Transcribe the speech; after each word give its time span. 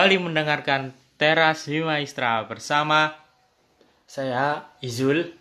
kembali 0.00 0.32
mendengarkan 0.32 0.96
Teras 1.20 1.68
Himaistra 1.68 2.48
bersama 2.48 3.20
Saya 4.08 4.72
Izul. 4.80 5.36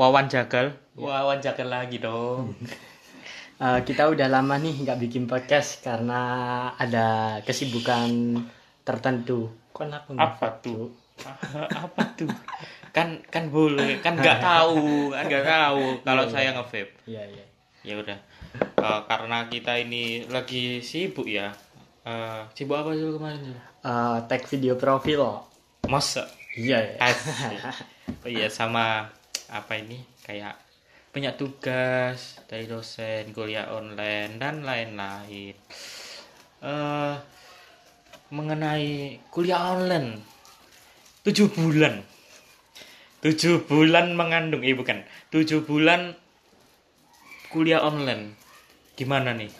Wawan 0.00 0.32
Jagal. 0.32 0.72
Wawan 0.96 1.44
Jagal 1.44 1.68
lagi 1.68 2.00
dong. 2.00 2.56
Eh, 3.60 3.80
kita 3.84 4.08
udah 4.08 4.32
lama 4.32 4.56
nih 4.56 4.72
nggak 4.72 4.96
bikin 4.96 5.28
podcast 5.28 5.84
karena 5.84 6.72
ada 6.80 7.36
kesibukan 7.44 8.40
tertentu. 8.80 9.52
Kenapa? 9.76 10.08
nggak? 10.08 10.24
Apa 10.24 10.48
tuh? 10.64 10.88
Apa 11.84 12.16
tuh? 12.16 12.32
Kan 12.96 13.20
kan 13.28 13.52
boleh, 13.52 14.00
kan 14.00 14.16
nggak 14.16 14.40
tahu, 14.48 15.12
kan 15.12 15.28
nggak 15.28 15.44
tahu 15.44 16.00
kalau 16.00 16.24
saya 16.32 16.56
nge-vape. 16.56 17.04
Iya 17.04 17.28
iya. 17.28 17.44
Ya 17.84 17.94
udah. 18.00 18.16
Eh, 18.56 19.00
karena 19.04 19.44
kita 19.52 19.76
ini 19.76 20.24
lagi 20.32 20.80
sibuk 20.80 21.28
ya. 21.28 21.52
Eh, 22.10 22.42
sibuk 22.58 22.74
apa 22.74 22.90
dulu 22.90 23.22
kemarin? 23.22 23.38
Zul? 23.46 23.58
Eh, 23.86 24.18
tag 24.26 24.42
video 24.50 24.74
profil. 24.74 25.22
Masa? 25.86 26.26
Iya 26.58 26.78
ya. 26.82 26.94
Asik. 26.98 27.58
Oh 28.26 28.30
iya 28.30 28.50
sama 28.50 29.06
apa 29.46 29.72
ini 29.78 30.02
kayak 30.26 30.58
banyak 31.14 31.38
tugas 31.38 32.42
dari 32.50 32.66
dosen, 32.66 33.30
kuliah 33.30 33.70
online 33.70 34.42
dan 34.42 34.66
lain-lain. 34.66 35.54
eh 36.60 37.14
mengenai 38.30 39.16
kuliah 39.32 39.74
online, 39.74 40.20
tujuh 41.26 41.50
bulan, 41.50 42.04
tujuh 43.24 43.64
bulan 43.66 44.14
mengandung, 44.14 44.62
eh 44.62 44.76
bukan, 44.76 45.02
tujuh 45.34 45.66
bulan 45.66 46.14
kuliah 47.50 47.82
online, 47.82 48.38
gimana 48.94 49.34
nih? 49.34 49.50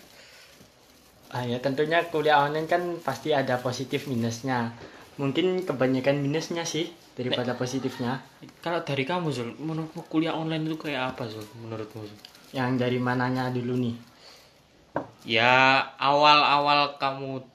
Ah 1.31 1.47
ya 1.47 1.63
tentunya 1.63 2.03
kuliah 2.11 2.43
online 2.43 2.67
kan 2.67 2.83
pasti 3.07 3.31
ada 3.31 3.55
positif 3.63 4.11
minusnya. 4.11 4.75
Mungkin 5.15 5.63
kebanyakan 5.63 6.19
minusnya 6.19 6.67
sih 6.67 6.91
daripada 7.15 7.55
positifnya. 7.55 8.19
Kalau 8.59 8.83
dari 8.83 9.07
kamu 9.07 9.31
Zul, 9.31 9.55
menurutmu 9.63 10.03
kuliah 10.11 10.35
online 10.35 10.67
itu 10.67 10.75
kayak 10.75 11.15
apa 11.15 11.31
Zul? 11.31 11.47
Menurutmu 11.63 12.03
Zul? 12.03 12.19
Yang 12.51 12.71
dari 12.83 12.99
mananya 12.99 13.47
dulu 13.55 13.79
nih? 13.79 13.95
Ya 15.23 15.79
awal-awal 16.03 16.99
kamu 16.99 17.47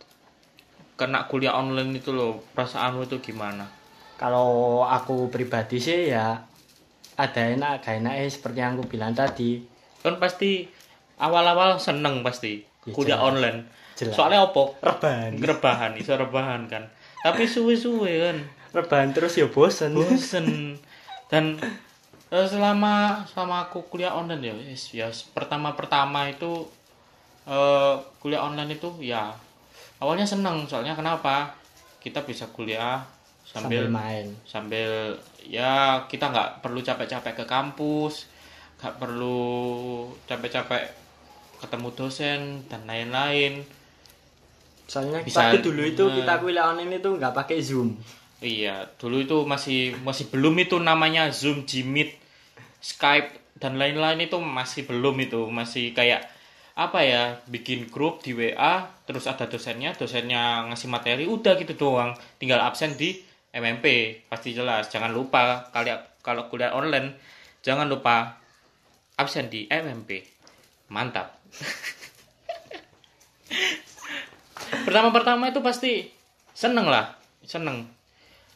kena 0.96 1.28
kuliah 1.28 1.60
online 1.60 2.00
itu 2.00 2.16
loh 2.16 2.40
perasaanmu 2.56 3.12
itu 3.12 3.20
gimana? 3.20 3.68
Kalau 4.16 4.88
aku 4.88 5.28
pribadi 5.28 5.84
sih 5.84 6.16
ya 6.16 6.40
ada 7.20 7.42
enak 7.44 7.84
gak 7.84 8.00
enak 8.00 8.14
eh, 8.24 8.32
seperti 8.32 8.64
yang 8.64 8.80
aku 8.80 8.88
bilang 8.88 9.12
tadi. 9.12 9.60
Kan 10.00 10.16
pasti 10.16 10.64
awal-awal 11.20 11.76
seneng 11.76 12.24
pasti 12.24 12.75
Ya, 12.86 12.94
kuliah 12.94 13.20
jelas. 13.20 13.30
online. 13.34 13.60
Jelas. 13.96 14.14
Soalnya 14.14 14.40
opo? 14.46 14.78
Rebahan. 14.80 15.38
Rebahan, 15.42 15.92
iso 15.98 16.14
rebahan 16.14 16.70
kan. 16.70 16.84
Tapi 17.26 17.50
suwe-suwe 17.50 18.22
kan 18.22 18.38
Rebahan 18.76 19.10
terus 19.16 19.40
ya 19.40 19.48
bosen. 19.50 19.96
bosen. 19.98 20.78
Dan 21.32 21.58
eh, 22.30 22.48
selama 22.48 23.26
selama 23.26 23.66
aku 23.70 23.88
kuliah 23.90 24.14
online 24.14 24.44
ya, 24.46 24.54
yes, 24.70 24.94
ya 24.94 25.08
pertama-pertama 25.34 26.30
itu 26.30 26.68
eh, 27.50 27.96
kuliah 28.22 28.46
online 28.46 28.78
itu 28.78 28.94
ya 29.02 29.34
awalnya 29.98 30.28
seneng 30.28 30.68
soalnya 30.70 30.94
kenapa? 30.94 31.56
Kita 32.04 32.22
bisa 32.22 32.46
kuliah 32.54 33.02
sambil 33.46 33.86
sambil 33.86 33.94
main. 33.94 34.26
sambil 34.44 34.92
ya 35.46 36.02
kita 36.10 36.34
nggak 36.34 36.66
perlu 36.66 36.82
capek-capek 36.82 37.34
ke 37.38 37.46
kampus 37.46 38.26
nggak 38.82 38.98
perlu 38.98 40.10
capek-capek 40.26 41.05
ketemu 41.58 41.90
dosen 41.94 42.40
dan 42.68 42.84
lain-lain. 42.84 43.64
Soalnya 44.86 45.26
Bisa- 45.26 45.50
tapi 45.50 45.60
dulu 45.60 45.82
itu 45.82 46.04
Nah. 46.04 46.14
kita 46.16 46.34
kuliah 46.38 46.66
online 46.70 47.00
itu 47.00 47.10
nggak 47.10 47.34
pakai 47.34 47.58
Zoom. 47.60 47.98
iya 48.46 48.86
dulu 49.02 49.26
itu 49.26 49.38
masih 49.48 49.96
masih 50.06 50.30
belum 50.30 50.54
itu 50.60 50.78
namanya 50.78 51.32
zoom 51.34 51.66
Jimit 51.66 52.14
Skype 52.78 53.32
dan 53.58 53.80
lain-lain 53.80 54.22
itu 54.22 54.38
masih 54.38 54.86
belum 54.86 55.18
itu. 55.18 55.50
Masih 55.50 55.96
kayak 55.96 56.30
apa 56.76 57.00
ya 57.02 57.40
bikin 57.48 57.88
grup 57.90 58.22
di 58.22 58.36
WA 58.36 58.86
terus 59.08 59.26
ada 59.26 59.48
dosennya 59.48 59.96
dosennya 59.96 60.68
ngasih 60.70 60.92
materi 60.92 61.26
udah 61.26 61.58
gitu 61.58 61.74
doang. 61.74 62.14
Tinggal 62.38 62.62
absen 62.62 62.94
di 62.94 63.18
MMP 63.50 64.20
pasti 64.30 64.54
jelas. 64.54 64.92
Jangan 64.92 65.10
lupa 65.10 65.72
kalian 65.74 65.98
kalau 66.22 66.46
kuliah 66.46 66.76
online 66.76 67.18
jangan 67.64 67.90
lupa 67.90 68.38
absen 69.16 69.50
di 69.50 69.66
MMP 69.66 70.22
mantap 70.92 71.40
pertama-pertama 74.86 75.50
itu 75.50 75.60
pasti 75.66 76.10
seneng 76.56 76.88
lah 76.88 77.16
seneng. 77.46 77.86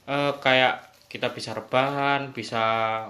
Eh, 0.10 0.34
kayak 0.42 0.90
kita 1.10 1.34
bisa 1.34 1.58
rebahan 1.58 2.34
bisa 2.34 2.62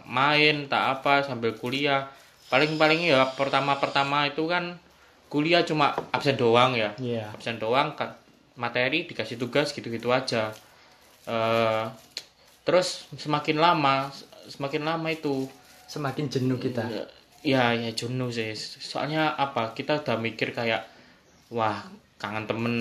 main 0.08 0.68
tak 0.72 1.00
apa 1.00 1.24
sambil 1.28 1.56
kuliah. 1.56 2.08
Paling-paling 2.50 3.06
ya 3.06 3.30
pertama-pertama 3.36 4.28
itu 4.32 4.48
kan 4.50 4.80
kuliah 5.30 5.64
cuma 5.64 5.94
absen 6.12 6.36
doang 6.36 6.74
ya. 6.76 6.96
Iya. 6.98 7.32
absen 7.36 7.62
doang 7.62 7.94
materi 8.60 9.06
dikasih 9.08 9.40
tugas 9.40 9.72
gitu-gitu 9.72 10.12
aja. 10.12 10.52
Eh, 11.28 11.86
terus 12.68 13.08
semakin 13.16 13.58
lama 13.60 14.10
semakin 14.50 14.82
lama 14.84 15.08
itu 15.14 15.48
Semakin 15.90 16.30
jenuh 16.30 16.62
kita. 16.62 16.86
Ya 17.46 17.76
ya 17.76 17.92
jenuh 17.96 18.30
sih. 18.32 18.56
Soalnya 18.56 19.36
apa? 19.36 19.72
Kita 19.76 20.04
udah 20.04 20.18
mikir 20.20 20.52
kayak 20.52 20.88
wah 21.52 21.88
kangen 22.20 22.46
temen. 22.46 22.76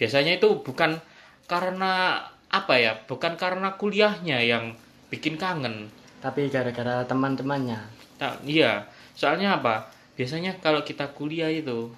Biasanya 0.00 0.40
itu 0.40 0.60
bukan 0.64 0.98
karena 1.46 2.24
apa 2.48 2.74
ya? 2.80 2.96
Bukan 3.04 3.36
karena 3.36 3.76
kuliahnya 3.76 4.40
yang 4.44 4.74
bikin 5.12 5.36
kangen. 5.36 5.92
Tapi 6.24 6.48
gara-gara 6.48 7.04
teman-temannya. 7.04 7.80
tak 8.16 8.40
iya. 8.48 8.88
Soalnya 9.12 9.60
apa? 9.60 9.92
Biasanya 10.14 10.62
kalau 10.62 10.86
kita 10.86 11.10
kuliah 11.12 11.50
itu 11.50 11.90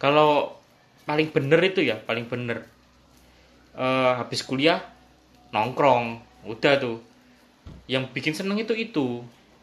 kalau 0.00 0.56
paling 1.04 1.28
bener 1.32 1.60
itu 1.64 1.84
ya 1.84 1.98
paling 1.98 2.28
bener. 2.30 2.64
Eh, 3.74 4.12
habis 4.16 4.46
kuliah 4.46 4.80
nongkrong. 5.50 6.22
Udah 6.46 6.78
tuh. 6.78 7.02
Yang 7.90 8.04
bikin 8.14 8.34
seneng 8.36 8.62
itu 8.62 8.72
itu. 8.72 9.20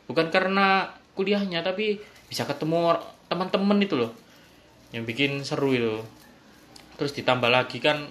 Bukan 0.07 0.29
karena 0.31 0.96
kuliahnya 1.17 1.65
tapi 1.65 1.97
bisa 2.29 2.45
ketemu 2.45 2.93
teman-teman 3.27 3.81
itu 3.81 3.97
loh 3.97 4.13
yang 4.95 5.03
bikin 5.03 5.43
seru 5.43 5.73
itu. 5.75 5.99
Terus 6.95 7.11
ditambah 7.17 7.49
lagi 7.51 7.81
kan 7.83 8.07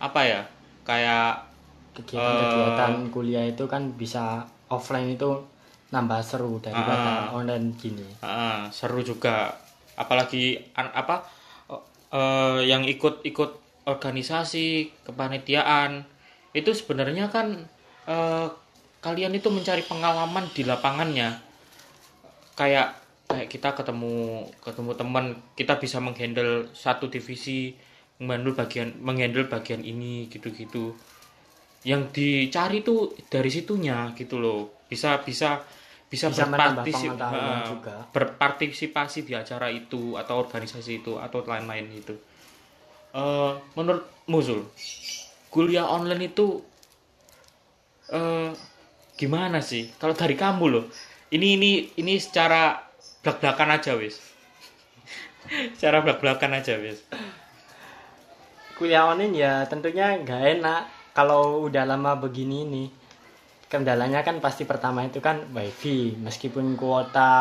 apa 0.00 0.20
ya 0.24 0.40
kayak 0.86 1.44
Kegiatan-kegiatan 1.96 3.08
kuliah 3.08 3.48
itu 3.48 3.64
kan 3.64 3.96
bisa 3.96 4.44
offline 4.68 5.16
itu 5.16 5.40
nambah 5.88 6.20
seru 6.20 6.60
daripada 6.60 7.32
online 7.32 7.72
gini. 7.80 8.04
Ah, 8.20 8.68
seru 8.68 9.00
juga. 9.00 9.56
Apalagi 9.96 10.60
an- 10.76 10.92
apa 10.92 11.24
eh, 12.12 12.60
yang 12.68 12.84
ikut-ikut 12.84 13.50
organisasi 13.88 14.92
kepanitiaan 15.08 16.04
itu 16.52 16.70
sebenarnya 16.76 17.32
kan 17.32 17.64
eh, 18.04 18.46
kalian 19.00 19.32
itu 19.32 19.48
mencari 19.48 19.80
pengalaman 19.88 20.44
di 20.52 20.68
lapangannya 20.68 21.45
kayak 22.56 22.96
kayak 23.26 23.48
kita 23.48 23.74
ketemu 23.74 24.14
ketemu 24.58 24.90
teman 24.96 25.24
kita 25.52 25.76
bisa 25.76 25.98
menghandle 25.98 26.70
satu 26.72 27.06
divisi 27.06 27.74
menghandle 28.16 28.56
bagian 28.56 28.96
menghandle 28.98 29.44
bagian 29.46 29.82
ini 29.82 30.26
gitu-gitu. 30.26 30.96
Yang 31.84 32.02
dicari 32.16 32.80
tuh 32.82 33.14
dari 33.28 33.46
situnya 33.46 34.10
gitu 34.16 34.40
loh. 34.40 34.72
Bisa 34.88 35.20
bisa 35.20 35.62
bisa, 36.06 36.30
Bisa 36.30 36.46
menambah 36.46 36.86
berpartisi- 36.86 37.10
pengetahuan 37.10 37.58
eh, 37.58 37.66
juga. 37.66 37.94
berpartisipasi 38.14 39.18
di 39.22 39.34
acara 39.34 39.66
itu 39.68 40.14
atau 40.14 40.38
organisasi 40.38 41.02
itu 41.02 41.18
atau 41.18 41.42
lain-lain 41.42 41.90
itu 41.90 42.14
Eh 43.10 43.52
menurut 43.74 44.06
Muzul 44.30 44.70
kuliah 45.50 45.82
online 45.82 46.30
itu 46.30 46.62
eh 48.06 48.50
gimana 49.16 49.58
sih? 49.58 49.90
Kalau 49.98 50.14
dari 50.14 50.38
kamu 50.38 50.64
loh 50.68 50.84
ini 51.36 51.48
ini 51.56 51.70
ini 52.00 52.14
secara 52.26 52.62
belak 53.22 53.38
belakan 53.42 53.68
aja 53.76 53.92
wis. 54.00 54.16
Secara 55.76 56.02
belak 56.04 56.18
belakan 56.22 56.52
aja 56.58 56.74
wis. 56.80 56.98
Kuliah 58.76 59.04
online 59.12 59.34
ya 59.44 59.52
tentunya 59.70 60.06
nggak 60.22 60.42
enak 60.60 60.80
kalau 61.16 61.42
udah 61.66 61.84
lama 61.90 62.12
begini 62.24 62.58
nih. 62.74 62.88
Kendalanya 63.72 64.20
kan 64.28 64.36
pasti 64.44 64.62
pertama 64.70 65.00
itu 65.08 65.18
kan 65.26 65.36
wifi 65.56 65.98
meskipun 66.26 66.66
kuota 66.80 67.32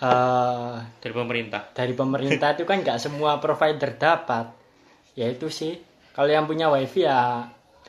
eh 0.00 0.76
dari 1.02 1.14
pemerintah. 1.14 1.62
dari 1.76 1.94
pemerintah 2.00 2.48
itu 2.54 2.64
kan 2.70 2.76
nggak 2.84 2.98
semua 3.04 3.38
provider 3.44 3.90
dapat. 4.04 4.46
Ya 5.18 5.26
itu 5.34 5.48
sih. 5.60 5.72
Kalau 6.14 6.30
yang 6.36 6.46
punya 6.50 6.66
wifi 6.74 7.06
ya 7.08 7.20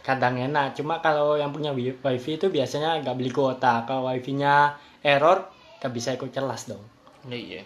kadang 0.10 0.36
enak 0.36 0.74
cuma 0.74 0.98
kalau 0.98 1.34
yang 1.34 1.50
punya 1.50 1.70
wi- 1.70 1.96
wifi 1.96 2.36
itu 2.36 2.48
biasanya 2.48 3.00
nggak 3.00 3.14
beli 3.14 3.30
kuota 3.30 3.84
kalau 3.84 4.08
wifi-nya 4.08 4.74
error 5.00 5.48
nggak 5.78 5.92
bisa 5.94 6.12
ikut 6.12 6.28
kelas 6.30 6.68
dong 6.68 6.82
Iya. 7.22 7.62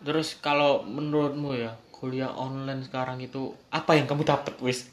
Terus 0.00 0.32
kalau 0.38 0.80
menurutmu 0.82 1.52
ya, 1.52 1.74
kuliah 1.90 2.30
online 2.30 2.80
sekarang 2.80 3.18
itu 3.18 3.50
apa 3.68 3.92
yang 3.92 4.06
kamu 4.06 4.22
dapat 4.22 4.54
wis 4.62 4.86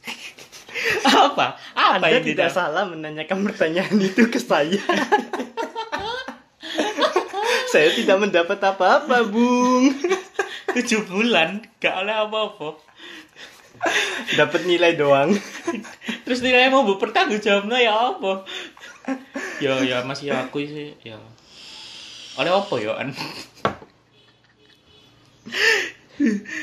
apa 1.05 1.53
apa 1.71 2.01
Anda 2.01 2.09
yang 2.09 2.25
tidak 2.25 2.49
didapat? 2.49 2.51
salah 2.51 2.83
menanyakan 2.83 3.37
pertanyaan 3.45 3.93
itu 3.95 4.25
ke 4.25 4.41
saya. 4.41 4.81
saya 7.71 7.89
tidak 7.93 8.17
mendapat 8.19 8.57
apa-apa, 8.57 9.21
Bung. 9.25 9.93
tujuh 10.73 11.05
bulan 11.05 11.61
gak 11.77 11.93
oleh 11.95 12.17
apa-apa 12.17 12.81
Dapat 14.33 14.63
nilai 14.63 14.95
doang. 14.95 15.35
Terus 16.23 16.39
nilai 16.39 16.67
mau 16.67 16.83
bu 16.83 16.95
bertanggung 16.95 17.39
jawabnya 17.39 17.77
ya 17.79 17.93
apa? 18.15 18.43
Ya 19.59 19.79
ya 19.83 19.97
masih 20.03 20.31
aku 20.31 20.63
sih 20.63 20.95
ya. 21.03 21.19
Oleh 22.35 22.49
apa 22.49 22.73
ya 22.79 22.95
an? 22.95 23.11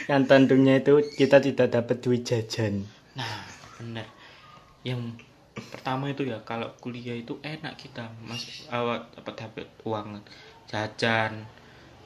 Yang 0.06 0.22
tentunya 0.26 0.78
itu 0.78 0.94
kita 1.14 1.38
tidak 1.38 1.68
dapat 1.70 1.96
duit 2.00 2.22
jajan. 2.22 2.86
nah 3.12 3.44
bener. 3.76 4.06
Yang 4.80 5.20
pertama 5.74 6.08
itu 6.08 6.24
ya 6.24 6.40
kalau 6.42 6.70
kuliah 6.80 7.12
itu 7.12 7.36
enak 7.42 7.76
kita 7.76 8.08
mas 8.24 8.64
awal 8.70 9.04
dapat 9.12 9.34
dapat 9.36 9.66
uang 9.84 10.22
jajan. 10.66 11.44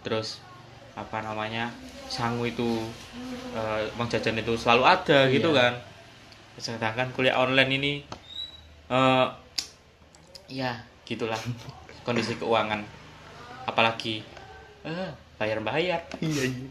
Terus 0.02 0.40
apa 0.94 1.20
namanya 1.20 1.70
sangu 2.06 2.46
itu 2.46 2.80
eh, 3.52 3.82
uang 3.94 4.08
jajan 4.08 4.38
itu 4.38 4.54
selalu 4.54 4.82
ada 4.86 5.26
gitu 5.28 5.50
Iya. 5.50 5.58
kan 5.60 5.72
sedangkan 6.56 7.10
kuliah 7.12 7.36
online 7.36 7.70
ini 7.74 7.92
eh 8.88 9.26
ya 10.48 10.84
gitulah 11.02 11.38
kondisi 12.06 12.36
keuangan 12.36 12.84
apalagi 13.64 14.20
eh 14.84 15.10
bayar 15.34 15.58
bayar 15.60 16.00
Iya, 16.20 16.42
iya. 16.46 16.68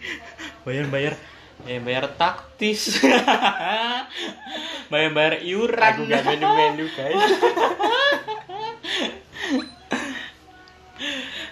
bayar 0.64 0.86
bayar 0.88 1.14
bayar 1.60 1.80
bayar 1.84 2.04
taktis 2.16 2.96
bayar 4.92 5.10
bayar 5.12 5.34
iuran 5.44 5.92
Aku 5.92 6.02
gak 6.08 6.24
menu-menu, 6.24 6.86
guys. 6.96 7.20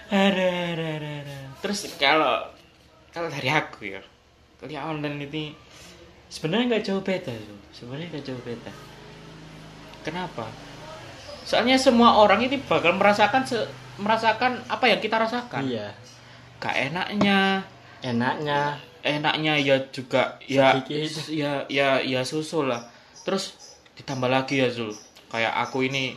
ada 0.09 0.47
ada 0.73 0.85
ada 0.97 1.11
ada. 1.21 1.37
terus 1.61 1.85
kalau 2.01 2.49
kalau 3.13 3.29
dari 3.29 3.49
aku 3.49 3.85
ya 3.85 4.01
kuliah 4.57 4.89
online 4.89 5.29
ini 5.29 5.53
sebenarnya 6.29 6.65
nggak 6.69 6.85
jauh 6.85 7.01
beda 7.01 7.33
sebenarnya 7.73 8.07
nggak 8.13 8.25
jauh 8.25 8.41
beda. 8.45 8.71
Kenapa? 9.99 10.45
Soalnya 11.43 11.75
semua 11.75 12.15
orang 12.17 12.45
ini 12.45 12.61
bakal 12.61 12.95
merasakan 12.95 13.43
se- 13.43 13.67
merasakan 13.99 14.61
apa 14.69 14.85
yang 14.87 15.01
kita 15.01 15.19
rasakan. 15.19 15.65
Iya. 15.65 15.91
gak 16.59 16.75
enaknya. 16.75 17.63
Enaknya. 18.03 18.77
Enaknya 18.99 19.53
ya 19.57 19.79
juga 19.89 20.35
ya 20.43 20.75
Sedikit. 20.75 21.31
ya 21.31 21.51
ya 21.71 21.99
ya 21.99 22.21
susul 22.21 22.67
lah. 22.67 22.83
Terus 23.23 23.55
ditambah 23.95 24.27
lagi 24.27 24.59
ya 24.59 24.67
Zul. 24.67 24.91
Kayak 25.31 25.55
aku 25.55 25.87
ini 25.87 26.15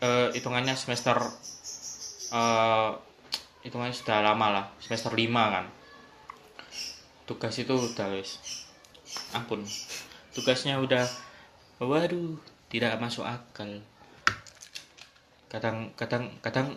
eh, 0.00 0.28
hitungannya 0.32 0.72
semester 0.76 1.16
eh 2.32 2.90
hitungannya 3.64 3.92
sudah 3.94 4.24
lama 4.24 4.46
lah. 4.50 4.64
Semester 4.80 5.12
5 5.12 5.28
kan. 5.28 5.64
Tugas 7.28 7.54
itu 7.58 7.74
udah 7.74 8.08
wis 8.16 8.65
ampun. 9.32 9.62
Tugasnya 10.32 10.80
udah 10.80 11.04
waduh 11.80 12.36
tidak 12.72 12.98
masuk 13.00 13.24
akal. 13.24 13.80
Kadang 15.48 15.92
kadang 15.94 16.32
kadang 16.42 16.76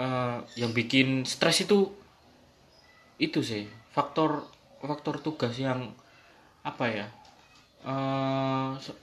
eh, 0.00 0.38
yang 0.56 0.72
bikin 0.72 1.28
stres 1.28 1.64
itu 1.64 1.92
itu 3.20 3.44
sih 3.44 3.68
faktor 3.92 4.48
faktor 4.80 5.20
tugas 5.20 5.52
yang 5.60 5.92
apa 6.64 6.84
ya 6.88 7.06
se- 8.80 8.96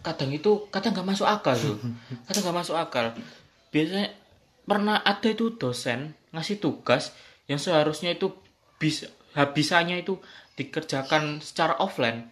kadang 0.00 0.32
itu 0.32 0.64
kadang 0.72 0.96
nggak 0.96 1.08
masuk 1.12 1.28
akal 1.28 1.52
tuh 1.52 1.76
kadang 2.28 2.42
nggak 2.48 2.58
masuk 2.64 2.76
akal. 2.76 3.12
Biasanya 3.68 4.16
pernah 4.64 4.96
ada 5.04 5.28
itu 5.28 5.52
dosen 5.60 6.16
ngasih 6.32 6.62
tugas 6.62 7.12
yang 7.50 7.58
seharusnya 7.60 8.14
itu 8.16 8.32
bisa 8.80 9.10
habisanya 9.32 9.94
itu 9.94 10.18
dikerjakan 10.54 11.38
secara 11.38 11.76
offline 11.76 12.26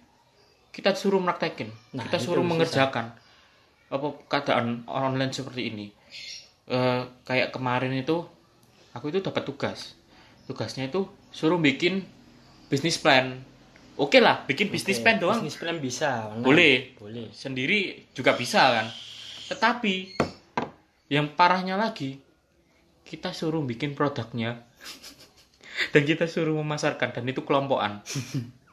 kita 0.71 0.93
suruh 0.93 1.19
praktekin 1.19 1.71
Nah, 1.91 2.05
kita 2.05 2.19
suruh 2.19 2.39
susah. 2.39 2.49
mengerjakan 2.49 3.07
apa 3.89 4.07
keadaan 4.27 4.67
online 4.87 5.33
seperti 5.33 5.69
ini 5.69 5.87
Eh, 6.69 7.03
kayak 7.25 7.49
kemarin 7.49 7.97
itu 7.97 8.29
aku 8.93 9.09
itu 9.09 9.25
dapat 9.25 9.41
tugas 9.43 9.97
tugasnya 10.45 10.85
itu 10.85 11.09
suruh 11.29 11.57
bikin 11.57 12.05
bisnis 12.69 13.01
plan 13.01 13.41
oke 13.97 14.21
lah 14.21 14.45
bikin 14.45 14.69
bisnis 14.69 15.01
plan 15.01 15.17
doang 15.17 15.41
Bisnis 15.41 15.57
plan 15.57 15.81
bisa. 15.81 16.29
online. 16.29 16.45
Boleh. 16.45 16.75
Boleh. 16.95 17.27
sendiri 17.33 18.05
juga 18.13 18.37
bisa 18.37 18.61
kan 18.69 18.87
tetapi 19.49 20.21
yang 21.09 21.33
parahnya 21.33 21.81
lagi 21.81 22.21
kita 23.03 23.33
suruh 23.33 23.65
bikin 23.65 23.97
produknya 23.97 24.61
dan 25.95 26.03
kita 26.03 26.25
suruh 26.27 26.55
memasarkan 26.61 27.15
dan 27.15 27.25
itu 27.25 27.43
kelompokan 27.43 28.03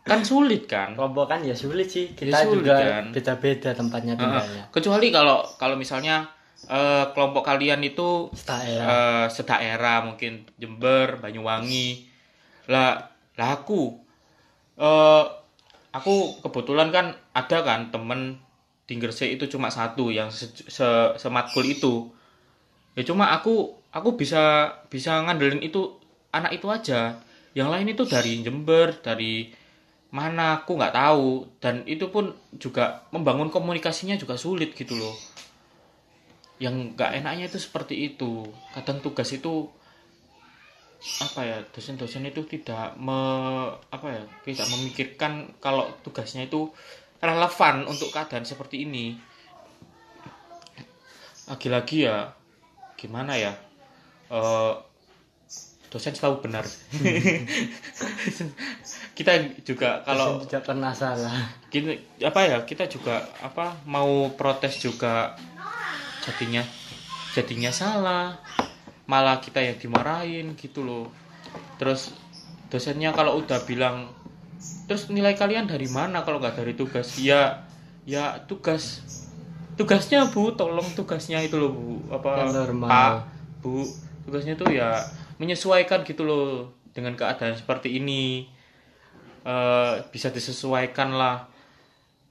kan 0.05 0.21
sulit 0.21 0.69
kan 0.69 0.93
Kelompok 0.93 1.25
kan 1.25 1.41
ya 1.41 1.57
sulit 1.57 1.89
sih. 1.89 2.13
Ya 2.13 2.29
Kita 2.29 2.45
sulit, 2.45 2.61
juga 2.61 2.77
kan. 2.77 3.05
beda-beda 3.09 3.73
tempatnya 3.73 4.13
tinggalnya. 4.13 4.61
Heeh. 4.61 4.69
kecuali 4.69 5.09
kalau 5.09 5.41
kalau 5.57 5.73
misalnya 5.73 6.29
eh, 6.69 7.05
kelompok 7.17 7.41
kalian 7.41 7.81
itu 7.81 8.29
Daerah. 8.45 9.25
sedaerah 9.29 10.05
mungkin 10.05 10.45
Jember 10.61 11.17
Banyuwangi 11.17 12.05
lah 12.69 13.01
lah 13.33 13.49
aku 13.57 13.97
eh 14.77 15.23
aku 15.89 16.15
kebetulan 16.43 16.91
kan 16.91 17.05
ada 17.31 17.63
kan 17.63 17.89
temen 17.89 18.37
di 18.85 19.01
Gresik 19.01 19.41
itu 19.41 19.49
cuma 19.49 19.73
satu 19.73 20.13
yang 20.13 20.29
se, 20.29 20.51
se- 20.53 21.13
sematkul 21.17 21.65
itu 21.65 22.13
ya 22.93 23.01
cuma 23.01 23.33
aku 23.33 23.73
aku 23.89 24.13
bisa 24.13 24.69
bisa 24.91 25.23
ngandelin 25.25 25.63
itu 25.63 25.97
anak 26.35 26.51
itu 26.59 26.67
aja. 26.67 27.19
Yang 27.55 27.69
lain 27.71 27.87
itu 27.95 28.03
dari 28.03 28.31
Jember 28.43 28.87
dari 28.99 29.49
mana 30.11 30.61
aku 30.61 30.75
nggak 30.75 30.95
tahu. 30.95 31.29
Dan 31.63 31.87
itu 31.87 32.11
pun 32.11 32.35
juga 32.59 33.07
membangun 33.15 33.47
komunikasinya 33.47 34.19
juga 34.19 34.35
sulit 34.35 34.75
gitu 34.75 34.95
loh. 34.99 35.15
Yang 36.59 36.95
nggak 36.95 37.11
enaknya 37.23 37.45
itu 37.47 37.59
seperti 37.59 38.13
itu. 38.13 38.43
Kadang 38.75 38.99
tugas 38.99 39.31
itu 39.31 39.71
apa 41.21 41.41
ya 41.45 41.57
dosen-dosen 41.69 42.25
itu 42.25 42.41
tidak 42.49 42.97
me, 42.97 43.13
apa 43.93 44.07
ya 44.09 44.23
tidak 44.41 44.67
memikirkan 44.73 45.53
kalau 45.61 45.93
tugasnya 46.01 46.49
itu 46.49 46.71
relevan 47.21 47.85
untuk 47.87 48.11
keadaan 48.11 48.43
seperti 48.43 48.83
ini. 48.83 49.15
Lagi-lagi 51.45 52.09
ya 52.09 52.33
gimana 52.97 53.37
ya 53.37 53.53
Eh, 54.25 54.73
dosen 55.89 56.15
selalu 56.15 56.49
benar. 56.49 56.65
Kita 59.15 59.31
juga 59.63 60.03
kalau 60.03 60.43
Dosen 60.43 60.51
tidak 60.51 60.63
pernah 60.67 60.91
salah. 60.91 61.31
gini 61.71 61.95
apa 62.19 62.43
ya 62.43 62.57
kita 62.67 62.91
juga 62.91 63.23
apa 63.39 63.79
mau 63.87 64.27
protes 64.35 64.83
juga. 64.83 65.39
Jadinya 66.27 66.59
jadinya 67.31 67.71
salah. 67.71 68.35
Malah 69.07 69.39
kita 69.39 69.63
yang 69.63 69.79
dimarahin 69.79 70.59
gitu 70.59 70.83
loh. 70.83 71.07
Terus 71.79 72.11
dosennya 72.67 73.15
kalau 73.15 73.39
udah 73.39 73.63
bilang 73.63 74.11
terus 74.89 75.07
nilai 75.07 75.37
kalian 75.37 75.69
dari 75.69 75.87
mana 75.87 76.27
kalau 76.27 76.43
nggak 76.43 76.59
dari 76.59 76.75
tugas? 76.75 77.15
Ya 77.15 77.63
ya 78.03 78.43
tugas 78.51 78.99
tugasnya 79.79 80.27
bu 80.27 80.59
tolong 80.59 80.91
tugasnya 80.91 81.39
itu 81.39 81.55
loh 81.55 81.71
bu. 81.71 82.03
Apa 82.11 82.51
pak 82.83 83.31
bu 83.63 83.87
tugasnya 84.27 84.59
tuh 84.59 84.75
ya 84.75 84.99
menyesuaikan 85.37 86.07
gitu 86.07 86.23
loh 86.23 86.71
dengan 86.95 87.13
keadaan 87.19 87.55
seperti 87.59 87.99
ini. 87.99 88.47
Eh, 89.45 89.93
bisa 90.09 90.33
disesuaikan 90.33 91.13
lah. 91.13 91.45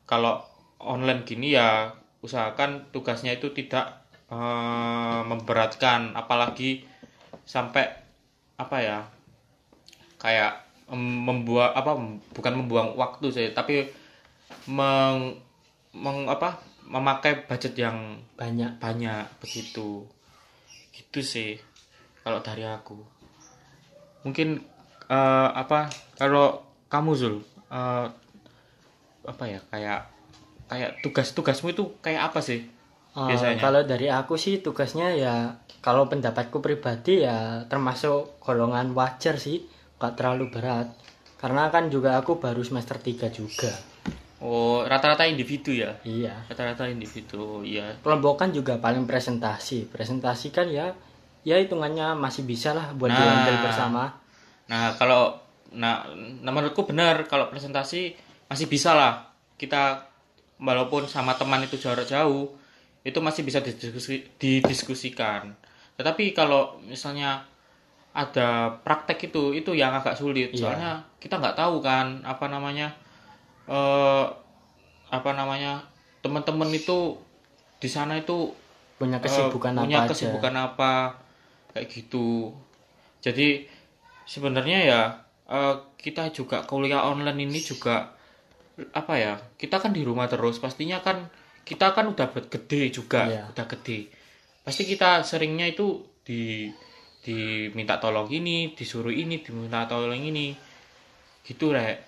Kalau 0.04 0.42
online 0.82 1.24
gini 1.24 1.54
ya 1.54 1.94
usahakan 2.24 2.90
tugasnya 2.90 3.36
itu 3.36 3.52
tidak 3.52 4.08
eh, 4.32 5.20
memberatkan. 5.24 6.16
Apalagi 6.16 6.84
sampai 7.44 7.84
apa 8.54 8.76
ya 8.80 8.98
kayak 10.16 10.64
membuat 10.94 11.72
apa 11.76 11.96
bukan 12.32 12.54
membuang 12.60 12.94
waktu 12.94 13.26
sih 13.32 13.48
tapi 13.56 13.88
meng, 14.68 15.36
meng- 15.96 16.28
apa 16.28 16.60
memakai 16.84 17.48
budget 17.48 17.74
yang 17.80 18.20
Banyak. 18.36 18.80
banyak 18.80 19.24
begitu. 19.40 20.04
Gitu 20.92 21.20
sih 21.24 21.73
kalau 22.24 22.40
dari 22.40 22.64
aku. 22.64 22.96
Mungkin 24.24 24.58
eh, 25.12 25.48
apa 25.52 25.92
kalau 26.16 26.64
kamu 26.88 27.12
Zul 27.14 27.36
eh, 27.68 28.06
apa 29.24 29.44
ya 29.44 29.60
kayak 29.68 30.00
kayak 30.64 30.90
tugas-tugasmu 31.04 31.76
itu 31.76 31.84
kayak 32.00 32.32
apa 32.32 32.40
sih 32.40 32.64
biasanya? 33.14 33.60
kalau 33.62 33.80
dari 33.86 34.10
aku 34.10 34.34
sih 34.34 34.58
tugasnya 34.58 35.14
ya 35.14 35.54
kalau 35.84 36.08
pendapatku 36.08 36.58
pribadi 36.58 37.22
ya 37.22 37.68
termasuk 37.68 38.40
golongan 38.40 38.96
wajar 38.96 39.36
sih 39.36 39.68
nggak 40.00 40.14
terlalu 40.20 40.52
berat. 40.52 40.88
Karena 41.40 41.68
kan 41.68 41.92
juga 41.92 42.16
aku 42.16 42.40
baru 42.40 42.64
semester 42.64 42.96
3 42.96 43.28
juga. 43.28 43.68
Oh, 44.40 44.84
rata-rata 44.84 45.24
individu 45.28 45.72
ya. 45.72 45.96
iya. 46.04 46.44
Rata-rata 46.48 46.88
individu, 46.88 47.64
iya. 47.64 47.96
kelompokan 48.00 48.52
juga 48.52 48.76
paling 48.76 49.08
presentasi. 49.08 49.88
Presentasi 49.88 50.48
kan 50.52 50.68
ya 50.68 50.92
ya 51.44 51.60
hitungannya 51.60 52.16
masih 52.16 52.48
bisa 52.48 52.72
lah 52.72 52.90
buat 52.96 53.12
Nah. 53.12 53.20
diambil 53.20 53.56
bersama 53.68 54.24
Nah, 54.68 54.96
kalau 54.96 55.36
nah, 55.74 56.08
nah 56.40 56.52
menurutku 56.52 56.88
benar 56.88 57.28
kalau 57.28 57.52
presentasi 57.52 58.16
masih 58.48 58.66
bisa 58.68 58.96
lah. 58.96 59.28
Kita 59.60 60.00
walaupun 60.60 61.06
sama 61.06 61.36
teman 61.36 61.62
itu 61.64 61.76
jarak 61.76 62.08
jauh, 62.08 62.48
itu 63.04 63.18
masih 63.20 63.44
bisa 63.44 63.60
didiskusi, 63.60 64.24
didiskusikan. 64.40 65.52
Tetapi 66.00 66.32
kalau 66.32 66.80
misalnya 66.82 67.44
ada 68.14 68.78
praktek 68.82 69.30
itu, 69.30 69.52
itu 69.54 69.74
yang 69.74 69.92
agak 69.94 70.16
sulit. 70.16 70.54
Iya. 70.54 70.58
Soalnya 70.58 70.92
kita 71.18 71.38
nggak 71.38 71.58
tahu 71.58 71.82
kan 71.82 72.22
apa 72.24 72.46
namanya 72.48 72.88
eh 73.64 74.24
apa 75.08 75.30
namanya 75.32 75.80
teman-teman 76.20 76.68
itu 76.72 77.16
di 77.80 77.88
sana 77.88 78.16
itu 78.18 78.52
punya 78.96 79.20
eh, 79.20 79.22
kesibukan 79.24 79.72
punya 79.76 80.04
apa 80.04 80.10
kesibukan 80.12 80.52
aja 80.52 80.62
apa 80.72 80.92
kayak 81.74 81.90
gitu. 81.90 82.54
Jadi 83.20 83.66
sebenarnya 84.24 84.78
ya 84.86 85.00
eh, 85.50 85.74
kita 85.98 86.30
juga 86.30 86.62
kuliah 86.64 87.04
online 87.04 87.50
ini 87.50 87.60
juga 87.60 88.14
apa 88.90 89.14
ya 89.18 89.34
kita 89.58 89.82
kan 89.82 89.90
di 89.90 90.06
rumah 90.06 90.30
terus. 90.30 90.62
Pastinya 90.62 91.02
kan 91.02 91.28
kita 91.66 91.90
kan 91.92 92.06
udah 92.08 92.30
gede 92.48 92.94
juga 92.94 93.26
Iya. 93.26 93.42
udah 93.50 93.66
gede. 93.66 94.08
Pasti 94.64 94.86
kita 94.86 95.20
seringnya 95.26 95.68
itu 95.68 96.00
di 96.24 96.70
diminta 97.24 97.96
tolong 97.96 98.28
ini 98.28 98.72
disuruh 98.76 99.12
ini 99.12 99.42
diminta 99.42 99.84
tolong 99.90 100.16
ini. 100.16 100.54
Gitu 101.44 101.72
rek. 101.72 101.98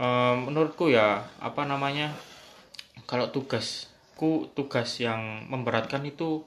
Eh, 0.00 0.34
menurutku 0.38 0.86
ya 0.90 1.26
apa 1.42 1.66
namanya 1.66 2.14
kalau 3.10 3.26
tugasku 3.34 4.54
tugas 4.54 5.02
yang 5.02 5.50
memberatkan 5.50 6.06
itu 6.06 6.46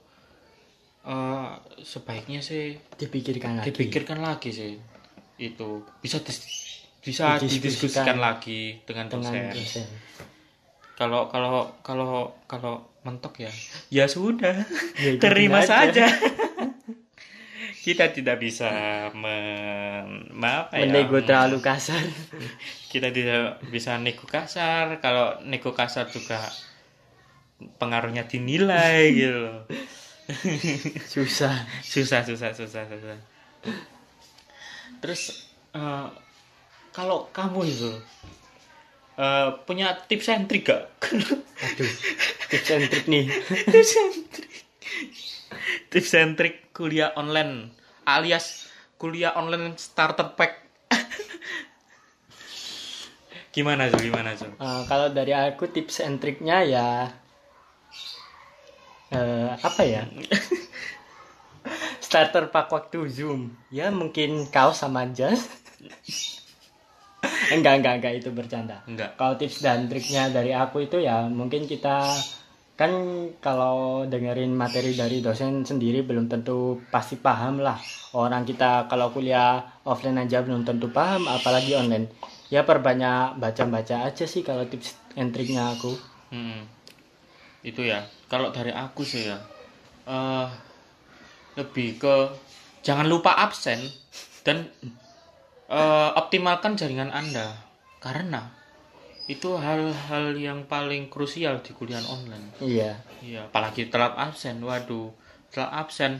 eh, 1.03 1.49
sebaiknya 1.79 2.39
sih 2.39 2.73
dipikirkan 2.95 3.59
lagi. 3.59 3.65
dipikirkan 3.69 4.19
lagi 4.19 4.49
sih. 4.49 4.73
Itu 5.35 5.83
bisa 5.99 6.19
dis- 6.19 6.63
bisa 6.99 7.35
Didiskusikan. 7.35 8.15
lagi 8.15 8.79
dengan 8.87 9.11
dengan 9.11 9.51
dosen. 9.51 9.83
kalau 10.95 11.27
kalau 11.27 11.75
kalau 11.83 12.11
kalau 12.47 12.73
mentok 13.03 13.43
ya 13.43 13.51
ya 13.89 14.07
sudah. 14.07 14.63
Ya, 14.95 15.09
ikutin 15.11 15.19
terima 15.19 15.59
aja. 15.61 15.91
saja. 15.91 16.05
Kita 17.83 18.15
tidak 18.15 18.39
bisa 18.39 18.71
men, 19.11 20.31
ma- 20.31 20.71
apa 20.71 20.79
ya, 20.79 20.87
menego 20.87 21.19
terlalu 21.19 21.59
kasar. 21.59 21.99
Kita 22.91 23.11
tidak 23.11 23.59
bisa 23.67 23.99
nego 23.99 24.23
kasar. 24.23 25.03
Kalau 25.03 25.43
nego 25.43 25.75
kasar 25.75 26.07
juga 26.07 26.39
pengaruhnya 27.75 28.23
dinilai 28.23 29.11
gitu. 29.11 29.67
Susah. 31.13 31.67
Susah 31.83 32.23
susah 32.23 32.51
susah 32.55 32.83
susah. 32.87 33.17
Terus 35.03 35.51
eh, 35.75 36.07
kalau 36.95 37.27
kamu 37.35 37.59
itu 37.67 37.91
eh, 39.19 39.49
punya 39.67 39.99
tips 40.07 40.31
and 40.31 40.47
trick 40.47 40.63
gak? 40.67 40.87
Aduh 41.03 41.91
tips 42.47 42.69
and 42.71 42.85
trick 42.87 43.05
nih. 43.11 43.25
Tips 43.67 43.93
and 43.99 44.15
trick. 44.31 44.53
Tips 45.91 46.11
and 46.15 46.33
trick 46.39 46.71
kuliah 46.71 47.11
online 47.19 47.75
alias 48.07 48.67
kuliah 48.95 49.35
online 49.35 49.75
starter 49.75 50.31
pack. 50.39 50.63
Gimana 53.53 53.85
tuh 53.91 54.01
gimana 54.01 54.33
tuh 54.33 54.49
Eh, 54.57 54.81
kalau 54.89 55.13
dari 55.13 55.29
aku 55.35 55.69
tips 55.69 56.01
and 56.01 56.17
triknya 56.17 56.65
ya 56.65 56.87
eh, 59.13 59.49
apa 59.53 59.81
ya? 59.85 60.03
Starter 62.05 62.49
pak 62.49 62.67
waktu 62.73 63.05
zoom. 63.07 63.53
Ya 63.71 63.93
mungkin 63.93 64.49
kaos 64.51 64.81
sama 64.81 65.07
jas 65.13 65.47
enggak 67.51 67.73
enggak 67.81 67.93
enggak 67.99 68.13
itu 68.19 68.29
bercanda. 68.33 68.77
Enggak. 68.89 69.15
Kalau 69.15 69.33
tips 69.39 69.63
dan 69.63 69.87
triknya 69.87 70.29
dari 70.31 70.51
aku 70.51 70.83
itu 70.85 70.99
ya 70.99 71.27
mungkin 71.27 71.65
kita 71.69 72.03
kan 72.73 72.91
kalau 73.37 74.03
dengerin 74.09 74.49
materi 74.49 74.97
dari 74.97 75.21
dosen 75.21 75.61
sendiri 75.61 76.01
belum 76.01 76.27
tentu 76.27 76.81
pasti 76.89 77.19
paham 77.19 77.61
lah. 77.61 77.77
Orang 78.13 78.45
kita 78.45 78.89
kalau 78.89 79.13
kuliah 79.13 79.61
offline 79.85 80.19
aja 80.21 80.41
belum 80.41 80.65
tentu 80.65 80.89
paham 80.89 81.29
apalagi 81.29 81.77
online. 81.77 82.09
Ya 82.49 82.65
perbanyak 82.65 83.41
baca-baca 83.41 84.05
aja 84.09 84.25
sih 84.29 84.45
kalau 84.45 84.65
tips 84.69 84.97
and 85.17 85.33
triknya 85.33 85.73
aku. 85.73 85.93
Hmm. 86.33 86.65
Itu 87.63 87.85
ya. 87.85 88.05
Kalau 88.33 88.49
dari 88.49 88.73
aku 88.73 89.05
sih 89.05 89.29
ya, 89.29 89.37
eh 90.09 90.49
lebih 91.53 92.01
ke 92.01 92.33
jangan 92.81 93.05
lupa 93.05 93.37
absen 93.37 93.77
dan 94.41 94.65
eh, 95.69 96.09
optimalkan 96.17 96.73
jaringan 96.73 97.13
Anda 97.13 97.53
karena 98.01 98.49
itu 99.29 99.53
hal-hal 99.55 100.33
yang 100.33 100.65
paling 100.65 101.13
krusial 101.13 101.61
di 101.61 101.77
kuliah 101.77 102.01
online. 102.09 102.49
iya 102.57 102.97
Iya, 103.23 103.47
apalagi 103.47 103.87
telat 103.87 104.17
absen. 104.19 104.59
Waduh, 104.59 105.13
telat 105.53 105.71
absen. 105.71 106.19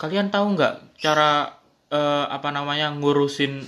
Kalian 0.00 0.32
tahu 0.32 0.56
nggak 0.56 0.98
cara 1.04 1.60
eh, 1.92 2.26
apa 2.32 2.48
namanya 2.48 2.90
ngurusin 2.96 3.62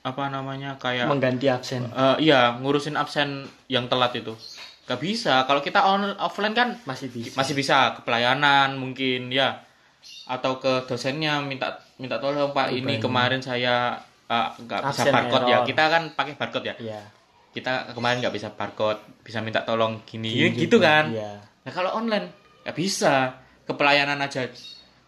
apa 0.00 0.32
namanya 0.32 0.80
kayak 0.80 1.12
mengganti 1.12 1.44
absen 1.46 1.84
Eh, 1.92 2.16
iya, 2.24 2.56
ngurusin 2.56 2.96
absen 2.96 3.44
yang 3.68 3.84
telat 3.86 4.16
itu. 4.16 4.32
Gak 4.90 4.98
bisa. 4.98 5.46
Kalau 5.46 5.62
kita 5.62 5.80
on 5.80 6.18
offline 6.18 6.50
kan 6.50 6.74
masih 6.82 7.06
bisa 7.08 7.30
masih 7.32 7.54
bisa 7.54 7.94
ke 7.94 8.02
pelayanan 8.02 8.74
mungkin 8.74 9.30
ya 9.30 9.62
atau 10.26 10.56
ke 10.56 10.82
dosennya 10.84 11.38
minta 11.38 11.70
minta 11.96 12.18
tolong 12.18 12.50
Pak 12.50 12.72
ini 12.72 12.98
kemarin 12.98 13.38
saya 13.38 13.94
eh, 14.24 14.48
nggak 14.58 14.80
bisa 14.88 15.02
Absen 15.06 15.12
barcode 15.12 15.46
ya. 15.46 15.56
error. 15.56 15.66
Kita 15.66 15.84
kan 15.86 16.02
pakai 16.10 16.34
barcode 16.34 16.66
ya. 16.66 16.74
iya 16.80 17.00
Kita 17.50 17.90
kemarin 17.90 18.18
nggak 18.18 18.30
bisa 18.32 18.48
barcode, 18.50 18.98
bisa 19.20 19.38
minta 19.38 19.60
tolong 19.60 20.02
gini, 20.04 20.30
Gini 20.30 20.54
gitu 20.56 20.78
juga, 20.78 21.02
kan. 21.02 21.04
iya 21.10 21.38
Nah, 21.60 21.70
kalau 21.70 21.90
online 21.92 22.30
nggak 22.62 22.74
bisa 22.74 23.36
ke 23.62 23.72
pelayanan 23.72 24.18
aja. 24.18 24.46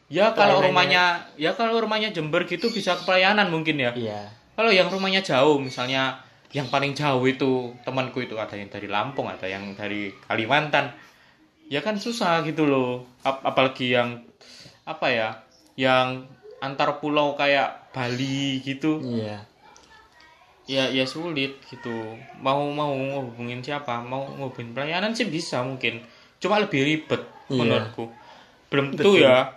Ya 0.07 0.31
kalau 0.31 0.61
Pelayanannya- 0.61 0.67
rumahnya 0.69 1.05
ya 1.35 1.51
kalau 1.55 1.75
rumahnya 1.79 2.11
Jember 2.11 2.45
gitu 2.45 2.69
bisa 2.69 2.95
ke 2.95 3.03
pelayanan 3.03 3.49
mungkin 3.49 3.79
ya. 3.79 3.91
iya 3.95 4.31
Kalau 4.53 4.69
yang 4.69 4.87
rumahnya 4.87 5.23
jauh, 5.23 5.57
misalnya 5.57 6.21
yang 6.53 6.69
paling 6.69 6.93
jauh 6.93 7.25
itu 7.25 7.73
temanku 7.85 8.21
itu 8.25 8.37
ada 8.37 8.53
yang 8.57 8.69
dari 8.69 8.89
Lampung, 8.89 9.29
ada 9.29 9.49
yang 9.49 9.73
dari 9.73 10.13
Kalimantan, 10.29 10.93
ya 11.73 11.81
kan 11.81 11.97
susah 11.97 12.45
gitu 12.45 12.69
loh. 12.69 13.09
Ap- 13.25 13.41
apalagi 13.45 13.97
yang 13.97 14.21
apa 14.85 15.07
ya, 15.09 15.29
yang 15.81 16.29
antar 16.61 17.01
pulau 17.01 17.33
kayak 17.35 17.93
Bali 17.97 18.61
gitu, 18.61 19.01
iya 19.03 19.45
ya 20.69 20.89
ya 20.93 21.05
sulit 21.09 21.59
gitu. 21.69 22.17
Mau 22.39 22.71
mau 22.71 22.93
ngehubungin 22.95 23.61
siapa, 23.65 24.01
mau 24.05 24.25
ngehubungin 24.29 24.73
pelayanan 24.77 25.13
sih 25.17 25.27
bisa 25.27 25.61
mungkin, 25.65 26.01
cuma 26.39 26.61
lebih 26.63 26.81
ribet 26.85 27.23
Iya. 27.53 27.59
menurutku. 27.59 28.05
Belum 28.73 28.97
tentu 28.97 29.13
Betul. 29.21 29.25
ya, 29.29 29.53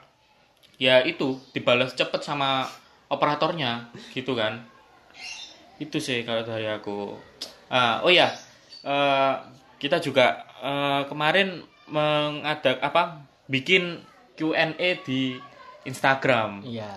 ya 0.76 0.96
itu 1.08 1.40
dibalas 1.56 1.96
cepet 1.96 2.20
sama 2.26 2.68
operatornya 3.08 3.88
gitu 4.12 4.36
kan 4.36 4.75
itu 5.78 6.00
sih 6.00 6.24
kalau 6.24 6.42
dari 6.42 6.66
aku. 6.66 7.14
Ah, 7.68 8.00
oh 8.02 8.10
ya 8.10 8.32
eh, 8.82 9.34
kita 9.78 10.00
juga 10.00 10.46
eh, 10.62 11.02
kemarin 11.06 11.62
mengadak 11.86 12.80
apa 12.80 13.22
bikin 13.46 14.02
Q&A 14.36 15.00
di 15.02 15.38
Instagram. 15.84 16.62
Iya. 16.66 16.92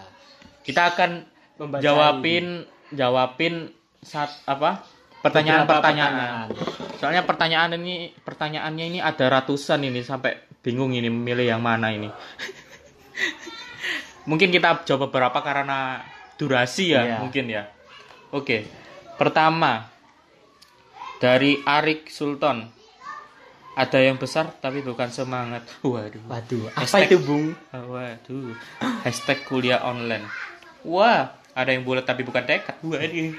Kita 0.64 0.92
akan 0.92 1.10
Membacain. 1.58 1.84
jawabin 1.84 2.46
jawabin 2.90 3.54
saat 4.00 4.32
apa 4.44 4.80
pertanyaan-pertanyaan. 5.20 6.48
Soalnya 6.96 7.22
pertanyaan 7.22 7.76
ini 7.76 8.14
pertanyaannya 8.16 8.84
ini 8.86 8.98
ada 9.02 9.28
ratusan 9.28 9.84
ini 9.84 10.00
sampai 10.00 10.40
bingung 10.62 10.94
ini 10.94 11.10
milih 11.10 11.46
yang 11.46 11.60
mana 11.60 11.90
ini. 11.90 12.08
Mungkin 14.28 14.52
kita 14.52 14.84
jawab 14.84 15.08
beberapa 15.08 15.40
karena 15.40 16.04
durasi 16.38 16.94
ya 16.94 17.02
Iya. 17.02 17.16
mungkin 17.18 17.44
ya 17.50 17.66
oke. 18.30 18.58
Pertama 19.14 19.88
dari 21.18 21.58
Arik 21.62 22.08
Sultan. 22.08 22.70
Ada 23.78 24.02
yang 24.02 24.18
besar 24.18 24.50
tapi 24.58 24.82
bukan 24.82 25.06
semangat. 25.08 25.62
Waduh. 25.86 26.18
Waduh 26.26 26.66
apa 26.74 26.82
Hashtag- 26.82 27.14
itu 27.14 27.18
bung? 27.22 27.54
Waduh. 27.70 28.50
Hashtag 29.06 29.46
kuliah 29.46 29.78
online. 29.82 30.26
Wah 30.82 31.30
ada 31.54 31.70
yang 31.70 31.86
bulat 31.86 32.02
tapi 32.02 32.26
bukan 32.26 32.42
tekad. 32.42 32.74
Waduh. 32.82 33.34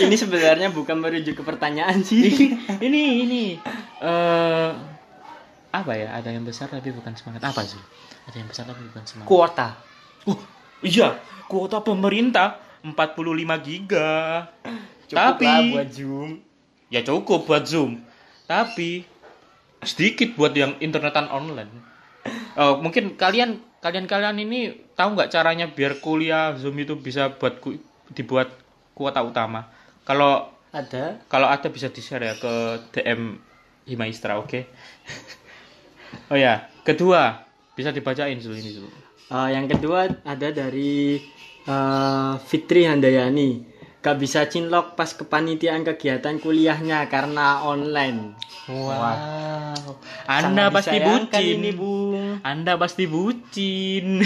Ini 0.00 0.16
sebenarnya 0.16 0.72
bukan 0.72 0.96
merujuk 0.96 1.36
ke 1.36 1.44
pertanyaan 1.44 2.00
sih. 2.00 2.56
Ini 2.80 3.02
ini 3.20 3.42
eh 4.00 4.70
apa 5.70 5.92
ya? 5.92 6.16
Ada 6.16 6.32
yang 6.32 6.46
besar 6.46 6.72
tapi 6.72 6.88
bukan 6.88 7.12
semangat. 7.12 7.44
Apa 7.44 7.66
sih? 7.66 7.76
Ada 8.24 8.36
yang 8.40 8.48
besar 8.48 8.64
tapi 8.64 8.80
bukan 8.86 9.04
semangat. 9.04 9.28
Kuota. 9.28 9.68
Uh 10.24 10.40
iya. 10.80 11.20
Kuota 11.50 11.82
pemerintah 11.82 12.56
45 12.82 12.96
giga. 13.60 14.48
Cukup 15.04 15.18
tapi 15.36 15.44
lah 15.44 15.60
buat 15.74 15.90
Zoom. 15.90 16.30
ya 16.86 17.00
cukup 17.02 17.44
buat 17.44 17.64
zoom. 17.64 18.02
Tapi 18.44 19.02
sedikit 19.80 20.34
buat 20.34 20.52
yang 20.52 20.76
internetan 20.78 21.26
online. 21.26 21.70
Oh, 22.54 22.78
mungkin 22.78 23.14
kalian 23.14 23.58
kalian 23.78 24.04
kalian 24.04 24.36
ini 24.38 24.60
tahu 24.92 25.14
nggak 25.14 25.30
caranya 25.30 25.66
biar 25.66 25.98
kuliah 25.98 26.52
zoom 26.54 26.76
itu 26.76 26.94
bisa 26.94 27.32
buat 27.32 27.58
ku- 27.58 27.80
dibuat 28.10 28.50
kuota 28.92 29.22
utama? 29.22 29.70
Kalau 30.02 30.50
Ada. 30.70 31.18
kalau 31.26 31.46
ada 31.46 31.66
bisa 31.66 31.88
di 31.88 31.98
share 31.98 32.22
ya 32.22 32.34
ke 32.34 32.52
DM 32.92 33.38
Himaistra 33.84 34.36
oke? 34.36 34.60
Oh 36.26 36.34
ya 36.34 36.66
kedua 36.82 37.46
bisa 37.72 37.90
dibacain 37.90 38.34
dulu 38.34 38.54
ini 38.54 38.70
dulu 38.72 38.90
Eh, 39.30 39.48
yang 39.54 39.70
kedua 39.70 40.10
ada 40.20 40.48
dari 40.50 41.22
eh, 41.64 42.32
Fitri 42.40 42.84
Handayani. 42.84 43.68
Gak 44.00 44.16
bisa 44.16 44.48
cinlok 44.48 44.96
pas 44.96 45.12
kepanitiaan 45.12 45.84
kegiatan 45.84 46.40
kuliahnya 46.40 47.04
karena 47.06 47.60
online. 47.62 48.32
wow 48.64 49.12
anda 50.24 50.70
Sangat 50.70 50.72
pasti 50.72 50.96
bucin 51.02 51.58
ini, 51.58 51.70
Bung. 51.74 52.38
anda 52.40 52.78
pasti 52.78 53.04
bucin 53.04 54.22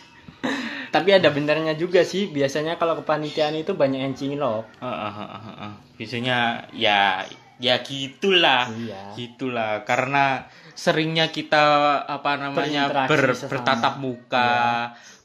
Tapi 0.94 1.12
ada 1.12 1.28
benernya 1.28 1.76
juga 1.76 2.00
sih. 2.02 2.26
Biasanya 2.26 2.80
kalau 2.80 2.96
kepanitiaan 2.96 3.52
itu 3.54 3.76
banyak 3.76 4.00
yang 4.00 4.14
cinlok. 4.16 4.64
Ah, 4.80 5.12
ah, 5.12 5.18
ah, 5.18 5.46
ah. 5.60 5.72
biasanya 5.94 6.66
ya 6.72 7.20
ya 7.56 7.80
gitulah 7.80 8.68
Iya. 8.68 9.16
gitulah 9.16 9.80
karena 9.88 10.44
seringnya 10.76 11.32
kita 11.32 11.64
apa 12.04 12.36
namanya 12.36 13.08
ber, 13.08 13.32
sesama. 13.32 13.48
bertatap 13.48 13.94
muka 13.96 14.52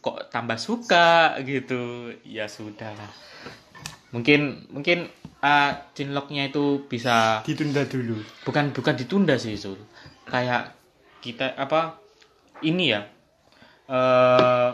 kok 0.02 0.28
tambah 0.28 0.58
suka 0.58 1.38
gitu. 1.42 2.10
Ya 2.26 2.50
sudahlah. 2.50 3.10
Mungkin 4.12 4.68
mungkin 4.70 5.08
ah, 5.40 5.88
cinloknya 5.94 6.50
itu 6.50 6.84
bisa 6.86 7.40
Ditunda 7.42 7.86
dulu. 7.86 8.20
bukan 8.44 8.76
bukan 8.76 8.94
ditunda 8.98 9.38
sih 9.38 9.56
Zul. 9.56 9.80
Kayak 10.28 10.76
kita 11.22 11.56
apa 11.56 12.02
ini 12.62 12.92
ya 12.92 13.02
eh 13.88 14.70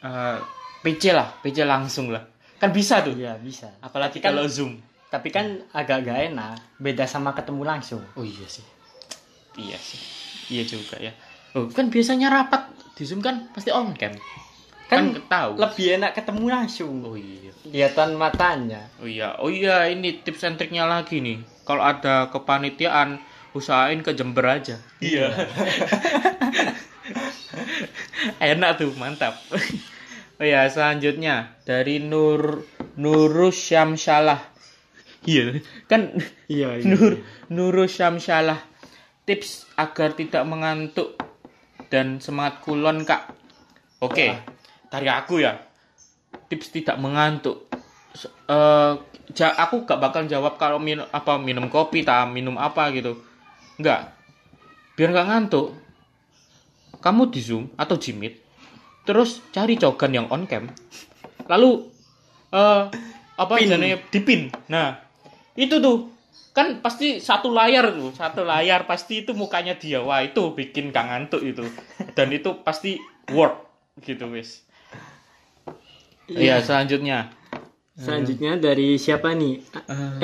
eh, 0.00 0.36
PC 0.80 1.12
lah 1.12 1.28
PC 1.42 1.66
langsung 1.66 2.08
lah. 2.08 2.24
Kan 2.56 2.72
bisa 2.72 3.04
tuh. 3.04 3.12
Iya 3.12 3.36
bisa. 3.36 3.68
apalagi 3.80 4.20
kan- 4.20 4.32
kalau 4.32 4.48
zoom. 4.48 4.80
Tapi 5.10 5.28
kan 5.28 5.66
agak 5.74 6.06
gak 6.06 6.30
enak. 6.30 6.54
Beda 6.78 7.02
sama 7.02 7.34
ketemu 7.34 7.66
langsung. 7.66 7.98
oh 8.14 8.22
iya 8.22 8.46
sih. 8.46 8.62
Iya 9.58 9.74
sih. 9.76 9.98
Iya 10.48 10.62
juga 10.64 10.96
ya 10.96 11.10
oh. 11.56 11.66
Kan 11.70 11.88
biasanya 11.88 12.28
rapat 12.30 12.70
di 12.94 13.02
zoom 13.08 13.24
kan 13.24 13.48
pasti 13.56 13.72
on 13.72 13.96
cam 13.96 14.12
kan, 14.90 14.90
Kan 14.90 15.04
tahu 15.30 15.54
Lebih 15.56 16.02
enak 16.02 16.18
ketemu 16.18 16.44
langsung. 16.50 16.98
oh 17.06 17.14
iya. 17.14 17.54
Kelihatan 17.62 18.18
matanya. 18.18 18.90
oh 18.98 19.06
iya. 19.06 19.38
Oh 19.38 19.46
iya 19.46 19.86
ini 19.86 20.18
tips 20.20 20.42
and 20.44 20.58
triknya 20.58 20.84
lagi 20.84 21.22
nih. 21.22 21.38
Kalau 21.62 21.86
ada 21.86 22.26
kepanitiaan 22.34 23.22
usahain 23.54 24.02
ke 24.02 24.10
Jember 24.14 24.46
aja. 24.46 24.78
Iya. 24.98 25.30
Enak 28.52 28.82
tuh 28.82 28.90
mantap. 28.98 29.38
Oh 30.40 30.44
ya 30.44 30.64
selanjutnya. 30.72 31.52
Dari 31.68 32.00
Nur 32.00 32.64
Nurus 32.96 33.60
Syamsalah 33.60 34.40
iya. 35.28 35.60
Kan 35.84 36.16
Iya. 36.48 36.80
Nur 36.84 37.20
Nurus 37.52 38.00
Syamsalah 38.00 38.56
tips 39.28 39.68
agar 39.76 40.16
tidak 40.16 40.42
mengantuk 40.48 41.19
dan 41.92 42.22
semangat 42.22 42.62
kulon 42.64 43.04
kak. 43.04 43.34
Oke. 44.00 44.32
Wah. 44.32 44.40
dari 44.90 45.06
aku 45.06 45.38
ya 45.38 45.54
tips 46.50 46.74
tidak 46.74 46.98
mengantuk. 46.98 47.70
Ja- 49.30 49.54
aku 49.54 49.86
gak 49.86 50.02
bakal 50.02 50.26
jawab 50.26 50.58
kalau 50.58 50.82
minum 50.82 51.06
apa 51.14 51.38
minum 51.38 51.70
kopi 51.70 52.02
tak 52.02 52.30
minum 52.30 52.58
apa 52.58 52.90
gitu. 52.90 53.18
Nggak. 53.78 54.00
Biar 54.98 55.08
nggak 55.14 55.28
ngantuk. 55.30 55.74
Kamu 56.98 57.30
di 57.30 57.40
zoom 57.42 57.70
atau 57.78 57.96
di 57.96 58.10
meet 58.14 58.34
terus 59.06 59.40
cari 59.54 59.78
cogan 59.78 60.12
yang 60.12 60.26
on 60.30 60.44
cam. 60.46 60.68
Lalu 61.46 61.86
eh 62.50 62.82
apa 63.40 63.54
Pin. 63.56 63.72
namanya 63.72 63.96
dipin 64.12 64.52
nah 64.68 65.00
itu 65.56 65.80
tuh 65.80 66.12
kan 66.60 66.84
pasti 66.84 67.16
satu 67.16 67.48
layar 67.48 67.96
tuh 67.96 68.12
satu 68.12 68.44
layar 68.44 68.84
pasti 68.84 69.24
itu 69.24 69.32
mukanya 69.32 69.80
dia 69.80 70.04
wah 70.04 70.20
itu 70.20 70.52
bikin 70.52 70.92
gak 70.92 71.08
ngantuk 71.08 71.40
itu 71.40 71.64
dan 72.12 72.28
itu 72.28 72.60
pasti 72.60 73.00
word 73.32 73.56
gitu 74.04 74.28
wis 74.28 74.68
iya 76.28 76.60
selanjutnya 76.60 77.40
Selanjutnya 78.00 78.56
dari 78.56 78.96
siapa 78.96 79.36
nih? 79.36 79.60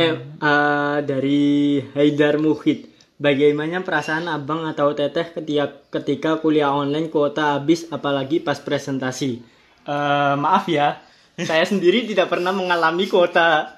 Eh, 0.01 0.15
eh, 0.17 0.97
dari 1.05 1.77
Haidar 1.93 2.41
Muhid. 2.41 2.89
Bagaimana 3.21 3.85
perasaan 3.85 4.29
abang 4.33 4.65
atau 4.65 4.97
teteh 4.97 5.33
ketika 5.33 5.85
ketika 5.93 6.31
kuliah 6.41 6.73
online 6.73 7.13
kuota 7.13 7.61
habis 7.61 7.85
apalagi 7.93 8.41
pas 8.41 8.57
presentasi? 8.57 9.45
Eh, 9.85 10.35
maaf 10.41 10.65
ya, 10.73 11.05
saya 11.49 11.69
sendiri 11.69 12.09
tidak 12.09 12.33
pernah 12.33 12.53
mengalami 12.57 13.05
kuota 13.05 13.76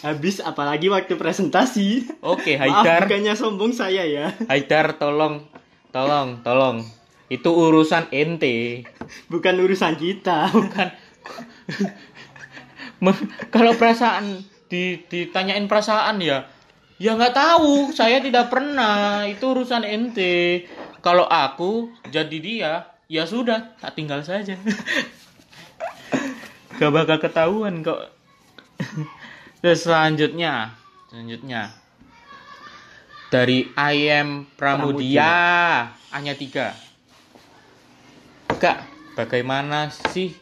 habis 0.00 0.40
apalagi 0.40 0.88
waktu 0.88 1.14
presentasi. 1.20 2.08
oke 2.24 2.56
Maaf 2.56 2.84
Haidar. 2.84 3.00
bukannya 3.06 3.34
sombong 3.36 3.72
saya 3.76 4.02
ya, 4.08 4.32
Haidar 4.48 4.96
tolong 4.96 5.44
tolong 5.92 6.40
tolong. 6.40 6.82
Itu 7.30 7.54
urusan 7.54 8.10
ente 8.10 8.82
bukan 9.30 9.54
urusan 9.60 9.94
kita. 10.00 10.50
bukan. 10.56 10.88
Kalau 13.54 13.72
perasaan 13.78 14.44
di 14.68 15.00
ditanyain 15.08 15.64
perasaan 15.70 16.18
ya 16.24 16.48
ya 16.96 17.14
nggak 17.14 17.36
tahu. 17.36 17.92
Saya 17.94 18.18
tidak 18.24 18.50
pernah. 18.50 19.28
Itu 19.28 19.54
urusan 19.54 19.84
ente 19.86 20.66
kalau 21.04 21.28
aku 21.28 21.92
jadi 22.08 22.38
dia 22.40 22.72
ya 23.06 23.28
sudah 23.28 23.76
tak 23.78 23.94
tinggal 23.94 24.24
saja. 24.24 24.56
Gak 26.80 26.96
bakal 26.96 27.20
ketahuan 27.20 27.84
kok 27.84 28.08
terus 29.60 29.84
selanjutnya 29.84 30.74
selanjutnya 31.12 31.72
dari 33.30 33.70
ayam 33.78 34.48
Pramudia 34.58 35.32
hanya 36.10 36.34
tiga 36.34 36.74
kak 38.60 38.84
bagaimana 39.14 39.92
sih 40.12 40.34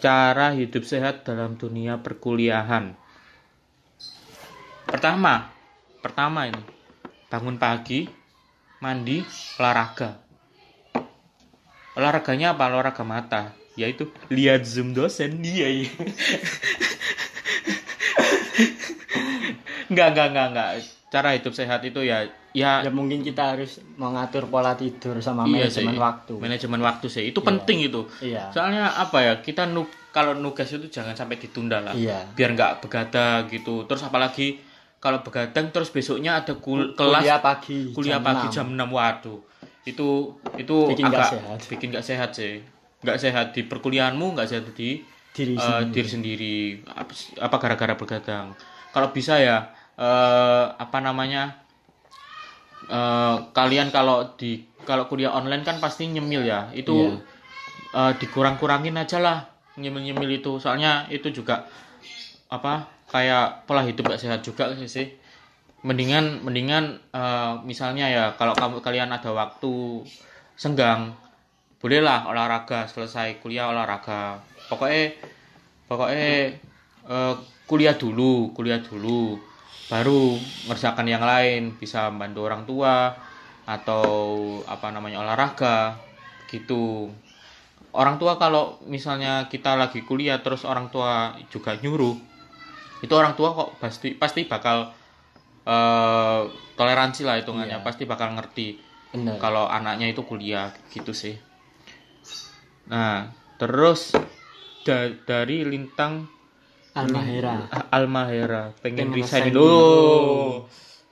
cara 0.00 0.56
hidup 0.56 0.82
sehat 0.82 1.28
dalam 1.28 1.60
dunia 1.60 2.00
perkuliahan. 2.00 2.96
Pertama, 4.88 5.52
pertama 6.00 6.48
ini 6.48 6.64
bangun 7.28 7.60
pagi, 7.60 8.08
mandi, 8.80 9.22
olahraga. 9.60 10.24
Olahraganya 11.94 12.56
apa? 12.56 12.64
Olahraga 12.72 13.04
mata, 13.04 13.42
yaitu 13.76 14.08
lihat 14.32 14.64
zoom 14.64 14.96
dosen 14.96 15.44
dia. 15.44 15.68
Enggak, 19.86 20.06
enggak, 20.12 20.26
enggak, 20.30 20.46
enggak. 20.48 20.70
Cara 21.10 21.28
hidup 21.34 21.52
sehat 21.52 21.82
itu 21.82 22.00
ya 22.00 22.22
ya 22.50 22.82
ya 22.82 22.90
mungkin 22.90 23.22
kita 23.22 23.54
harus 23.54 23.78
mengatur 23.94 24.46
pola 24.46 24.74
tidur 24.74 25.14
sama 25.18 25.42
iya 25.44 25.66
manajemen 25.66 25.94
sih. 25.94 26.00
waktu. 26.00 26.32
Manajemen 26.36 26.80
waktu 26.80 27.06
sih. 27.06 27.24
Itu 27.24 27.40
Iya. 27.40 27.48
penting 27.48 27.78
itu. 27.82 28.00
Iya. 28.20 28.44
Soalnya 28.50 28.84
apa 28.92 29.18
ya? 29.20 29.32
Kita 29.38 29.66
nu 29.66 29.84
kalau 30.10 30.34
nugas 30.34 30.66
itu 30.68 30.86
jangan 30.88 31.14
sampai 31.14 31.36
ditunda 31.36 31.78
lah. 31.80 31.94
Iya. 31.94 32.30
Biar 32.30 32.50
nggak 32.52 32.72
begadang 32.80 33.46
gitu. 33.46 33.84
Terus 33.84 34.02
apalagi 34.02 34.58
kalau 34.96 35.18
begadang 35.20 35.70
terus 35.70 35.88
besoknya 35.88 36.36
ada 36.36 36.54
kul- 36.54 36.92
kelas 36.92 37.22
kuliah 37.22 37.40
pagi. 37.40 37.78
kuliah 37.90 38.18
jam 38.18 38.26
pagi 38.26 38.46
6. 38.46 38.52
jam 38.52 38.66
6 38.68 38.88
waduh. 38.88 39.40
Itu 39.82 40.08
itu 40.54 40.76
Bikin 40.86 41.06
nggak 41.06 41.18
agak 41.20 41.32
sehat. 41.32 41.58
bikin 41.66 41.86
nggak 41.90 42.06
sehat 42.06 42.30
sih. 42.32 42.54
Nggak 43.00 43.18
sehat 43.18 43.46
di 43.50 43.64
perkuliahanmu, 43.64 44.36
nggak 44.36 44.46
sehat 44.46 44.64
di 44.70 45.00
Diri 45.40 45.54
eh, 45.56 45.64
sendiri. 45.64 45.92
diri 45.96 46.08
sendiri. 46.14 46.56
Apa, 46.84 47.12
apa 47.40 47.56
gara-gara 47.56 47.94
begadang. 47.96 48.46
Kalau 48.92 49.08
bisa 49.16 49.40
ya 49.40 49.56
eh, 49.96 50.64
apa 50.76 50.98
namanya? 51.00 51.56
eh, 52.88 53.36
kalian 53.56 53.88
kalau 53.88 54.36
di 54.36 54.50
kalau 54.88 55.04
kuliah 55.08 55.32
online 55.32 55.64
kan 55.64 55.76
pasti 55.80 56.08
nyemil 56.12 56.42
ya. 56.44 56.68
Itu 56.76 56.96
Iya. 56.96 57.16
eh, 57.96 58.12
dikurang-kurangin 58.20 58.96
aja 59.00 59.18
lah 59.18 59.38
nyemil-nyemil 59.80 60.30
itu 60.42 60.52
soalnya 60.60 61.08
itu 61.08 61.32
juga 61.32 61.64
apa 62.50 62.84
kayak 63.08 63.64
pola 63.66 63.82
hidup 63.86 64.10
gak 64.12 64.20
sehat 64.20 64.40
juga 64.44 64.70
sih 64.86 65.08
mendingan 65.86 66.44
mendingan 66.44 66.84
eh, 67.14 67.52
misalnya 67.64 68.06
ya 68.10 68.24
kalau 68.36 68.52
kamu 68.52 68.84
kalian 68.84 69.10
ada 69.10 69.30
waktu 69.32 70.04
senggang 70.58 71.16
bolehlah 71.80 72.28
olahraga 72.28 72.84
selesai 72.84 73.40
kuliah 73.40 73.72
olahraga 73.72 74.44
pokoknya 74.70 75.18
pokoknya 75.90 76.54
eh, 77.10 77.34
kuliah 77.66 77.98
dulu 77.98 78.54
kuliah 78.54 78.78
dulu. 78.78 79.36
Baru 79.90 80.38
ngerjakan 80.70 81.06
yang 81.10 81.26
lain 81.26 81.74
bisa 81.74 82.14
bantu 82.14 82.46
orang 82.46 82.62
tua 82.62 83.10
atau 83.66 84.06
apa 84.70 84.94
namanya 84.94 85.18
olahraga 85.18 85.98
gitu. 86.46 87.10
Orang 87.90 88.22
tua 88.22 88.38
kalau 88.38 88.78
misalnya 88.86 89.50
kita 89.50 89.74
lagi 89.74 90.06
kuliah 90.06 90.38
terus 90.38 90.62
orang 90.62 90.94
tua 90.94 91.34
juga 91.50 91.74
nyuruh 91.74 92.14
itu 93.00 93.10
orang 93.16 93.34
tua 93.34 93.50
kok 93.56 93.82
pasti 93.82 94.14
pasti 94.14 94.46
bakal 94.46 94.94
eh, 95.66 96.40
toleransi 96.78 97.26
lah 97.26 97.42
hitungannya 97.42 97.82
Iya. 97.82 97.86
pasti 97.86 98.06
bakal 98.06 98.38
ngerti 98.38 98.78
bener 99.10 99.42
kalau 99.42 99.66
anaknya 99.66 100.06
itu 100.06 100.22
kuliah 100.22 100.70
gitu 100.94 101.10
sih. 101.10 101.34
Nah 102.86 103.26
terus 103.58 104.14
da- 104.82 105.16
dari 105.20 105.62
lintang 105.62 106.26
Almahera 106.90 107.70
Almahera 107.88 108.74
pengen 108.78 109.10
resign 109.10 109.46
resign 109.46 109.54
dulu. 109.54 110.66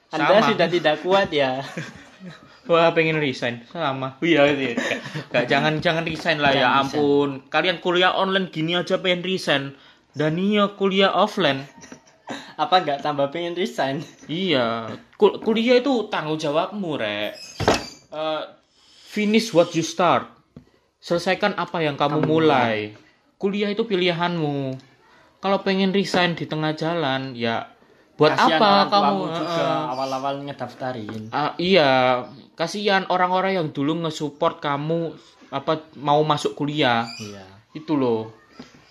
Anda 0.08 0.40
Sama. 0.40 0.48
sudah 0.50 0.68
tidak 0.68 0.96
kuat 1.00 1.28
ya 1.30 1.60
Wah 2.68 2.92
pengen 2.92 3.16
resign 3.16 3.64
sama. 3.64 4.20
Iya 4.20 4.44
iya. 4.52 4.76
Gak, 5.32 5.48
jangan 5.48 5.80
jangan 5.80 6.04
resign 6.04 6.36
lah 6.36 6.52
ya 6.52 6.68
Jangan 6.68 6.80
ampun. 6.84 7.30
Kalian 7.48 7.80
kuliah 7.80 8.12
online 8.12 8.52
gini 8.52 8.76
aja 8.76 9.00
pengen 9.00 9.24
resign. 9.24 9.72
Dan 10.12 10.36
iya 10.36 10.68
kuliah 10.70 11.08
offline. 11.08 11.64
apa 12.60 12.84
nggak 12.84 13.00
tambah 13.00 13.32
pengen 13.32 13.56
resign 13.56 14.04
Iya. 14.28 14.92
Kul- 15.16 15.40
kuliah 15.40 15.80
itu 15.80 16.12
tanggung 16.12 16.36
jawabmu 16.36 17.00
rek. 17.00 17.32
Eh, 18.10 18.42
finish 19.00 19.56
what 19.56 19.72
you 19.72 19.80
start. 19.80 20.28
Selesaikan 21.00 21.56
apa 21.56 21.80
yang 21.80 21.96
kamu, 21.96 22.20
Kamu 22.20 22.28
mulai. 22.28 22.92
Kuliah 23.38 23.70
itu 23.70 23.86
pilihanmu. 23.86 24.74
Kalau 25.38 25.62
pengen 25.62 25.94
resign 25.94 26.34
di 26.34 26.50
tengah 26.50 26.74
jalan 26.74 27.38
ya 27.38 27.70
buat 28.18 28.34
Kasihan 28.34 28.58
apa 28.58 28.90
kamu? 28.90 29.22
juga 29.30 29.62
Heeh. 29.62 29.82
awal-awal 29.94 30.34
ngedaftarin 30.42 31.30
Ah, 31.30 31.54
iya, 31.54 32.26
kasihan 32.58 33.06
orang-orang 33.06 33.54
yang 33.54 33.68
dulu 33.70 33.94
nge-support 34.02 34.58
kamu 34.58 35.14
apa 35.54 35.86
mau 35.94 36.18
masuk 36.26 36.58
kuliah. 36.58 37.06
iya 37.22 37.46
Itu 37.70 37.94
loh. 37.94 38.34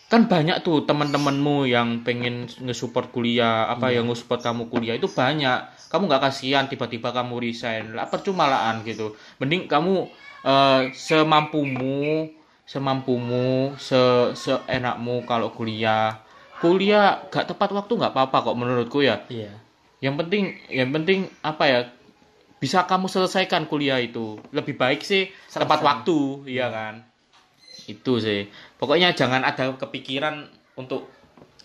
Kan 0.08 0.32
banyak 0.32 0.64
tuh 0.64 0.88
teman-temanmu 0.88 1.68
yang 1.68 2.08
pengen 2.08 2.48
nge-support 2.64 3.12
kuliah, 3.12 3.68
apa 3.68 3.92
yang 3.92 4.08
nge-support 4.08 4.40
kamu 4.40 4.72
kuliah 4.72 4.96
itu 4.96 5.12
banyak. 5.12 5.92
Kamu 5.92 6.08
nggak 6.08 6.24
kasihan 6.32 6.72
tiba-tiba 6.72 7.12
kamu 7.12 7.44
resign. 7.44 7.92
Lah 7.92 8.08
percuma 8.08 8.48
gitu. 8.88 9.12
Mending 9.44 9.68
kamu 9.68 10.08
eh, 10.48 10.82
semampumu, 10.96 12.32
semampumu, 12.68 13.74
se 13.80 13.96
seenakmu 14.36 15.24
kalau 15.24 15.56
kuliah. 15.56 16.20
Kuliah 16.60 17.24
gak 17.32 17.48
tepat 17.48 17.72
waktu 17.72 17.96
nggak 17.96 18.12
apa-apa 18.12 18.52
kok 18.52 18.58
menurutku 18.60 19.00
ya. 19.00 19.24
Iya. 19.32 19.56
Yang 20.04 20.16
penting 20.26 20.44
yang 20.68 20.90
penting 20.92 21.20
apa 21.42 21.64
ya 21.66 21.80
bisa 22.60 22.84
kamu 22.84 23.08
selesaikan 23.08 23.66
kuliah 23.72 24.04
itu. 24.04 24.36
Lebih 24.52 24.76
baik 24.76 25.00
sih 25.02 25.32
Selesai. 25.48 25.64
tepat 25.64 25.80
waktu 25.82 26.18
iya 26.52 26.68
kan? 26.68 27.08
Itu 27.88 28.20
sih. 28.20 28.52
Pokoknya 28.76 29.16
jangan 29.16 29.48
ada 29.48 29.72
kepikiran 29.80 30.52
untuk 30.76 31.08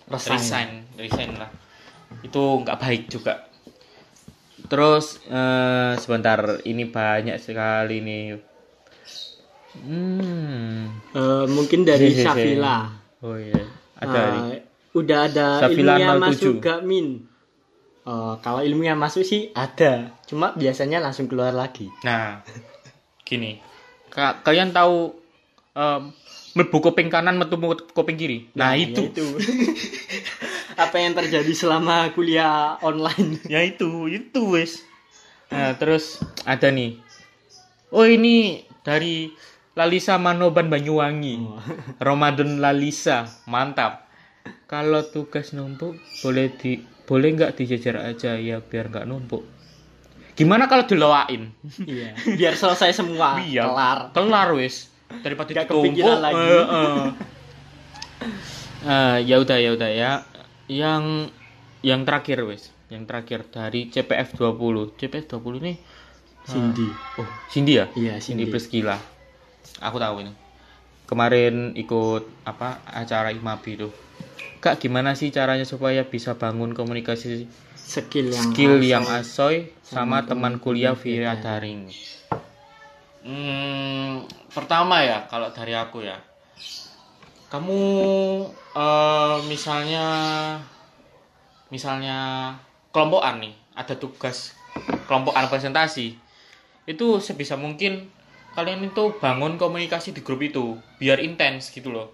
Resign. 0.07 0.39
resign 0.39 0.71
resign 1.01 1.31
lah. 1.35 1.51
Itu 2.23 2.63
nggak 2.63 2.79
baik 2.79 3.03
juga. 3.11 3.49
Terus 4.71 5.19
eh, 5.27 5.99
sebentar 5.99 6.63
ini 6.63 6.87
banyak 6.87 7.41
sekali 7.43 7.99
nih 8.05 8.52
hmm 9.75 10.81
Eh, 11.13 11.45
mungkin 11.47 11.85
dari 11.85 12.09
Hehehe. 12.09 12.25
Safila 12.25 12.89
oh 13.21 13.37
iya 13.37 13.65
ada 13.95 14.21
nih. 14.31 14.65
udah 14.93 15.19
ada 15.29 15.47
Safila 15.61 15.95
07. 15.97 16.19
masuk 16.19 16.55
gak 16.59 16.81
min 16.83 17.09
Eh, 18.03 18.35
kalau 18.41 18.61
ilmunya 18.61 18.93
masuk 18.93 19.23
sih 19.23 19.53
ada 19.53 20.11
cuma 20.27 20.51
biasanya 20.53 20.99
langsung 20.99 21.25
keluar 21.27 21.53
lagi 21.53 21.87
Nah, 22.03 22.43
gini. 23.23 23.63
Ka- 24.09 24.43
kalian 24.43 24.75
tahu 24.75 25.15
um, 25.73 26.03
mlebu 26.53 26.79
kuping 26.83 27.09
kanan 27.09 27.39
metu 27.39 27.57
kuping 27.93 28.19
kiri. 28.19 28.51
Nah, 28.53 28.75
ya 28.75 28.83
itu. 28.83 29.07
itu 29.07 29.27
apa 30.85 30.97
yang 30.99 31.15
terjadi 31.15 31.53
selama 31.53 32.11
kuliah 32.11 32.77
online 32.81 33.39
Ya 33.53 33.63
itu, 33.63 34.11
itu 34.11 34.41
wes. 34.51 34.83
Nah, 35.49 35.77
terus 35.77 36.19
ada 36.43 36.69
nih. 36.69 36.99
Oh, 37.89 38.03
ini 38.03 38.65
dari 38.83 39.31
Lalisa 39.73 40.21
Manoban 40.21 40.69
Banyuwangi. 40.69 41.41
Ramadan 42.07 42.61
Lalisa, 42.61 43.25
mantap. 43.49 44.05
Kalau 44.69 45.05
tugas 45.05 45.53
numpuk 45.53 45.97
boleh 46.21 46.49
di 46.57 46.81
boleh 47.05 47.29
nggak 47.37 47.53
dijejer 47.57 47.97
aja 47.97 48.37
ya 48.37 48.61
biar 48.61 48.89
nggak 48.89 49.05
numpuk. 49.05 49.45
Gimana 50.33 50.65
kalau 50.65 50.89
diloain? 50.89 51.53
iya 51.85 52.17
biar 52.17 52.57
selesai 52.57 52.97
semua 52.97 53.37
Iya. 53.45 53.69
kelar 53.69 53.99
kelar 54.17 54.49
wis 54.57 54.89
daripada 55.21 55.53
ditumpuk 55.53 55.93
kepikiran 55.93 56.19
lagi. 56.25 56.41
eh, 56.41 56.65
eh. 56.65 57.05
Eh, 58.83 59.17
ya 59.29 59.37
udah 59.39 59.59
ya 59.61 59.71
udah 59.77 59.91
ya 59.93 60.13
yang 60.73 61.29
yang 61.85 62.09
terakhir 62.09 62.41
wis 62.49 62.73
yang 62.89 63.05
terakhir 63.05 63.45
dari 63.47 63.93
CPF 63.93 64.33
20 64.35 64.97
CPF 64.97 65.27
20 65.37 65.69
nih 65.69 65.77
Cindy 66.43 66.89
oh 67.21 67.29
Cindy 67.53 67.73
ya 67.77 67.87
iya 67.93 68.17
Cindy 68.17 68.49
Cindy 68.49 68.89
aku 69.83 69.99
tahu 69.99 70.23
ini. 70.23 70.33
Kemarin 71.11 71.77
ikut 71.77 72.25
apa 72.49 72.81
acara 72.89 73.35
IMABI 73.35 73.73
tuh 73.77 73.93
Kak 74.63 74.79
gimana 74.79 75.19
sih 75.19 75.35
caranya 75.35 75.67
supaya 75.67 76.07
bisa 76.07 76.39
bangun 76.39 76.71
komunikasi 76.71 77.51
skill 77.75 78.31
yang 78.31 78.55
skill 78.55 78.79
asoy. 78.79 78.87
yang 78.87 79.05
asoy 79.11 79.57
sama, 79.83 80.23
sama 80.23 80.31
teman 80.31 80.55
teman 80.55 80.63
kuliah 80.63 80.95
via 80.95 81.35
daring. 81.35 81.91
Hmm, 83.27 84.23
pertama 84.55 85.03
ya 85.03 85.27
kalau 85.27 85.51
dari 85.51 85.75
aku 85.75 86.07
ya, 86.07 86.15
kamu 87.51 87.83
eh, 88.55 89.37
misalnya 89.51 90.07
misalnya 91.67 92.19
kelompokan 92.95 93.43
nih, 93.43 93.59
ada 93.75 93.99
tugas 93.99 94.55
kelompokan 95.11 95.51
presentasi, 95.51 96.15
itu 96.87 97.07
sebisa 97.19 97.59
mungkin 97.59 98.07
kalian 98.53 98.85
itu 98.85 99.17
bangun 99.17 99.57
komunikasi 99.57 100.13
di 100.13 100.21
grup 100.21 100.45
itu 100.45 100.77
biar 101.01 101.21
intens 101.21 101.73
gitu 101.73 101.93
loh, 101.93 102.13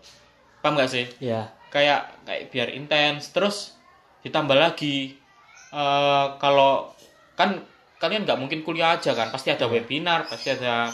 paham 0.62 0.78
gak 0.78 0.90
sih? 0.90 1.06
ya 1.18 1.50
kayak 1.68 2.24
kayak 2.24 2.48
biar 2.48 2.68
intens 2.72 3.28
terus 3.28 3.76
ditambah 4.24 4.56
lagi 4.56 5.20
eh 5.68 6.26
kalau 6.40 6.96
kan 7.36 7.60
kalian 8.00 8.24
nggak 8.24 8.40
mungkin 8.40 8.64
kuliah 8.64 8.96
aja 8.96 9.12
kan 9.12 9.28
pasti 9.28 9.52
ada 9.52 9.68
webinar 9.68 10.24
pasti 10.24 10.48
ada 10.48 10.88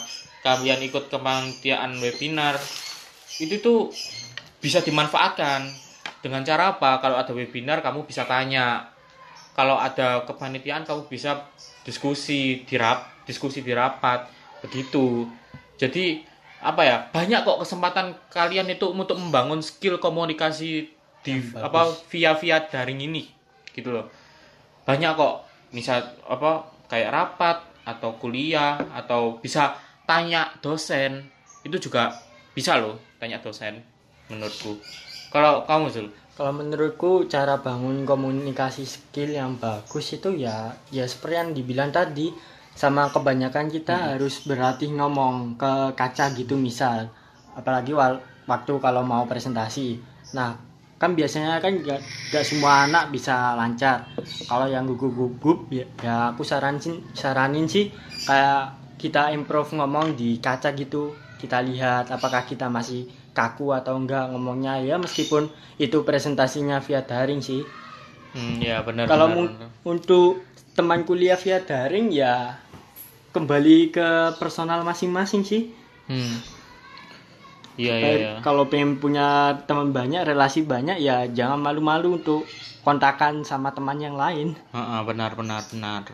kalian 0.45 0.85
ikut 0.85 1.09
kepanitiaan 1.09 1.97
webinar. 1.99 2.61
Itu 3.41 3.65
tuh 3.65 3.81
bisa 4.61 4.85
dimanfaatkan. 4.85 5.65
Dengan 6.21 6.45
cara 6.45 6.77
apa? 6.77 7.01
Kalau 7.01 7.17
ada 7.17 7.33
webinar 7.33 7.81
kamu 7.81 8.05
bisa 8.05 8.29
tanya. 8.29 8.93
Kalau 9.57 9.81
ada 9.81 10.29
kepanitiaan 10.29 10.85
kamu 10.85 11.09
bisa 11.09 11.49
diskusi 11.89 12.65
di 12.69 12.77
rap 12.77 13.25
diskusi 13.25 13.65
di 13.65 13.73
rapat 13.73 14.29
begitu 14.65 15.29
jadi 15.77 16.25
apa 16.65 16.81
ya 16.81 16.97
banyak 17.13 17.45
kok 17.45 17.61
kesempatan 17.61 18.17
kalian 18.33 18.73
itu 18.73 18.89
untuk 18.89 19.21
membangun 19.21 19.61
skill 19.61 20.01
komunikasi 20.01 20.89
di 21.21 21.33
apa 21.61 21.93
via 22.09 22.33
via 22.37 22.61
daring 22.65 23.05
ini 23.05 23.29
gitu 23.73 23.93
loh. 23.93 24.09
Banyak 24.89 25.13
kok 25.13 25.35
misal 25.77 26.01
apa 26.25 26.69
kayak 26.89 27.13
rapat 27.13 27.59
atau 27.85 28.17
kuliah 28.17 28.81
atau 28.97 29.41
bisa 29.41 29.77
tanya 30.09 30.53
dosen 30.65 31.29
itu 31.65 31.77
juga 31.77 32.17
bisa 32.57 32.81
loh 32.81 32.97
tanya 33.21 33.41
dosen 33.41 33.85
menurutku. 34.33 34.81
Kalau 35.29 35.69
kamu 35.69 35.87
Zul? 35.93 36.09
Kalau 36.35 36.53
menurutku 36.57 37.29
cara 37.29 37.61
bangun 37.61 38.09
komunikasi 38.09 38.89
skill 38.89 39.37
yang 39.37 39.61
bagus 39.61 40.17
itu 40.17 40.33
ya 40.33 40.73
ya 40.89 41.05
seperti 41.05 41.35
yang 41.37 41.51
dibilang 41.53 41.91
tadi 41.93 42.33
sama 42.75 43.09
kebanyakan 43.15 43.71
kita 43.71 44.15
harus 44.15 44.43
berlatih 44.45 44.91
ngomong 44.99 45.55
ke 45.55 45.73
kaca 45.95 46.35
gitu 46.35 46.55
misal 46.59 47.07
apalagi 47.55 47.95
wal- 47.95 48.23
waktu 48.51 48.73
kalau 48.83 49.03
mau 49.07 49.25
presentasi. 49.31 50.03
Nah 50.35 50.59
kan 50.99 51.15
biasanya 51.19 51.59
kan 51.63 51.73
gak, 51.83 52.01
gak 52.35 52.45
semua 52.47 52.87
anak 52.87 53.15
bisa 53.15 53.55
lancar. 53.55 54.05
Kalau 54.51 54.67
yang 54.69 54.85
gugup-gugup 54.91 55.71
ya, 55.71 55.85
ya 56.03 56.17
aku 56.35 56.43
saranin 56.43 57.01
saranin 57.15 57.67
sih 57.71 57.89
kayak 58.27 58.75
kita 58.99 59.31
improve 59.33 59.71
ngomong 59.79 60.19
di 60.19 60.39
kaca 60.43 60.75
gitu. 60.75 61.15
Kita 61.41 61.61
lihat 61.61 62.09
apakah 62.11 62.43
kita 62.49 62.67
masih 62.73 63.05
kaku 63.35 63.75
atau 63.75 63.99
enggak 63.99 64.31
ngomongnya 64.31 64.79
ya 64.81 64.97
meskipun 64.97 65.51
itu 65.77 66.07
presentasinya 66.07 66.79
via 66.79 67.03
daring 67.03 67.43
sih 67.43 67.67
hmm, 68.33 68.63
ya 68.63 68.81
benar 68.87 69.11
kalau 69.11 69.27
benar. 69.27 69.69
untuk 69.83 70.47
teman 70.79 71.03
kuliah 71.03 71.35
via 71.35 71.59
daring 71.59 72.15
ya 72.15 72.55
kembali 73.35 73.91
ke 73.91 74.39
personal 74.39 74.87
masing-masing 74.87 75.43
sih 75.43 75.75
hmm. 76.07 76.37
iya 77.75 77.95
iya 77.99 78.13
iya 78.15 78.33
kalau 78.47 78.71
pengen 78.71 79.03
punya 79.03 79.59
teman 79.67 79.91
banyak 79.91 80.23
relasi 80.23 80.63
banyak 80.63 81.03
ya 81.03 81.27
jangan 81.27 81.59
malu-malu 81.59 82.23
untuk 82.23 82.47
kontakan 82.87 83.43
sama 83.43 83.75
teman 83.75 83.99
yang 83.99 84.15
lain 84.15 84.55
Heeh, 84.71 85.01
benar 85.03 85.35
benar 85.35 85.67
benar 85.67 86.07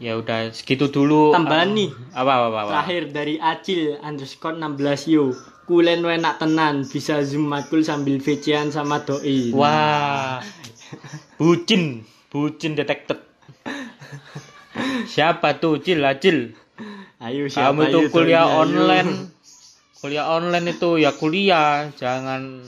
ya 0.00 0.16
udah 0.16 0.48
segitu 0.54 0.88
dulu 0.88 1.36
Tambahan 1.36 1.76
nih. 1.76 1.92
apa 2.16 2.32
apa 2.32 2.46
apa, 2.48 2.58
apa. 2.64 2.70
Terakhir 2.72 3.02
dari 3.12 3.34
Acil 3.36 4.00
underscore 4.00 4.56
16 4.56 5.12
yo. 5.12 5.36
Kulen 5.68 6.02
enak 6.02 6.40
tenan, 6.40 6.82
bisa 6.88 7.20
zoom 7.22 7.46
makul 7.46 7.84
sambil 7.84 8.16
VC-an 8.18 8.72
sama 8.72 9.04
doi. 9.06 9.52
wah 9.54 10.40
bucin 11.38 12.02
bucin 12.26 12.74
detected 12.74 13.20
siapa 15.12 15.58
tuh? 15.58 15.82
Cil 15.82 16.02
acil 16.04 16.54
Ayo 17.20 17.52
siapa 17.52 17.76
kamu 17.76 17.82
tuh 17.92 18.02
ayo, 18.08 18.12
kuliah 18.12 18.46
ayo. 18.48 18.64
online. 18.64 19.12
Kuliah 20.00 20.26
online 20.32 20.66
itu 20.72 20.96
ya 20.96 21.12
kuliah 21.12 21.92
jangan 21.92 22.64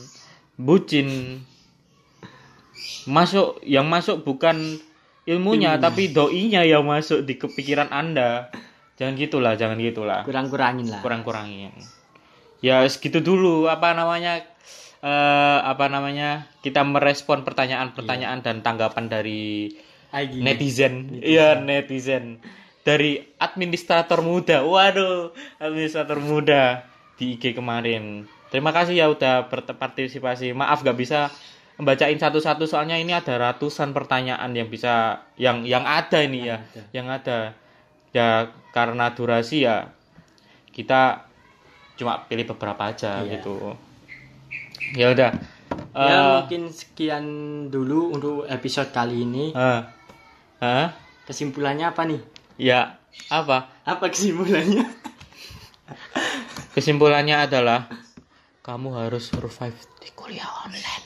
bucin. 0.61 1.41
Masuk 3.09 3.65
yang 3.65 3.89
masuk 3.89 4.29
bukan 4.29 4.77
ilmunya 5.25 5.81
tapi 5.81 6.13
doinya 6.13 6.61
yang 6.69 6.85
masuk 6.85 7.25
di 7.25 7.41
kepikiran 7.41 7.89
anda. 7.89 8.53
Jangan 9.01 9.17
gitulah 9.17 9.57
jangan 9.57 9.81
gitulah. 9.81 10.21
Kurang-kurangin 10.29 10.93
lah. 10.93 11.01
kurang-kurangin. 11.01 11.73
Ya 12.61 12.85
segitu 12.87 13.25
dulu 13.25 13.73
apa 13.73 13.97
namanya 13.97 14.45
eh 15.03 15.59
apa 15.65 15.89
namanya 15.89 16.47
kita 16.63 16.85
merespon 16.85 17.43
pertanyaan-pertanyaan 17.43 18.45
dan 18.45 18.61
tanggapan 18.61 19.11
dari 19.11 19.73
Gini. 20.13 20.45
netizen. 20.45 20.95
Iya 21.15 21.57
netizen. 21.57 22.39
Dari 22.83 23.23
administrator 23.39 24.21
muda. 24.21 24.61
Waduh 24.63 25.33
administrator 25.57 26.19
muda 26.19 26.85
di 27.17 27.35
IG 27.35 27.55
kemarin. 27.55 28.27
Terima 28.49 28.69
kasih 28.71 28.93
ya 28.95 29.09
udah 29.09 29.49
berpartisipasi. 29.49 30.53
Maaf 30.53 30.83
gak 30.83 30.95
bisa 30.95 31.33
membacain 31.75 32.15
satu-satu. 32.15 32.69
Soalnya 32.69 33.01
ini 33.01 33.11
ada 33.11 33.33
ratusan 33.41 33.91
pertanyaan 33.91 34.53
yang 34.53 34.69
bisa 34.69 35.25
yang 35.35 35.65
yang 35.65 35.83
ada 35.83 36.21
ini 36.21 36.45
ya. 36.45 36.61
Ada. 36.61 36.83
yang 36.93 37.07
ada. 37.09 37.39
Ya 38.13 38.29
karena 38.71 39.09
durasi 39.11 39.65
ya 39.65 39.89
kita 40.69 41.25
cuma 41.95 42.25
pilih 42.25 42.45
beberapa 42.47 42.89
aja 42.89 43.21
Iya. 43.21 43.41
gitu. 43.41 43.73
Ya 44.93 45.09
udah. 45.09 45.33
Ya 45.93 46.13
Eh, 46.13 46.25
mungkin 46.39 46.69
sekian 46.69 47.25
dulu 47.69 48.13
untuk 48.13 48.45
episode 48.45 48.93
kali 48.93 49.25
ini. 49.25 49.53
eh, 49.53 49.81
eh, 50.63 50.89
Kesimpulannya 51.27 51.91
apa 51.91 52.03
nih? 52.07 52.21
ya 52.57 52.99
apa 53.29 53.83
Apa 53.83 54.09
kesimpulannya? 54.09 54.87
Kesimpulannya 56.73 57.37
adalah 57.45 57.91
kamu 58.63 58.95
harus 58.97 59.29
survive 59.29 59.77
di 60.01 60.09
kuliah 60.15 60.49
online. 60.65 61.05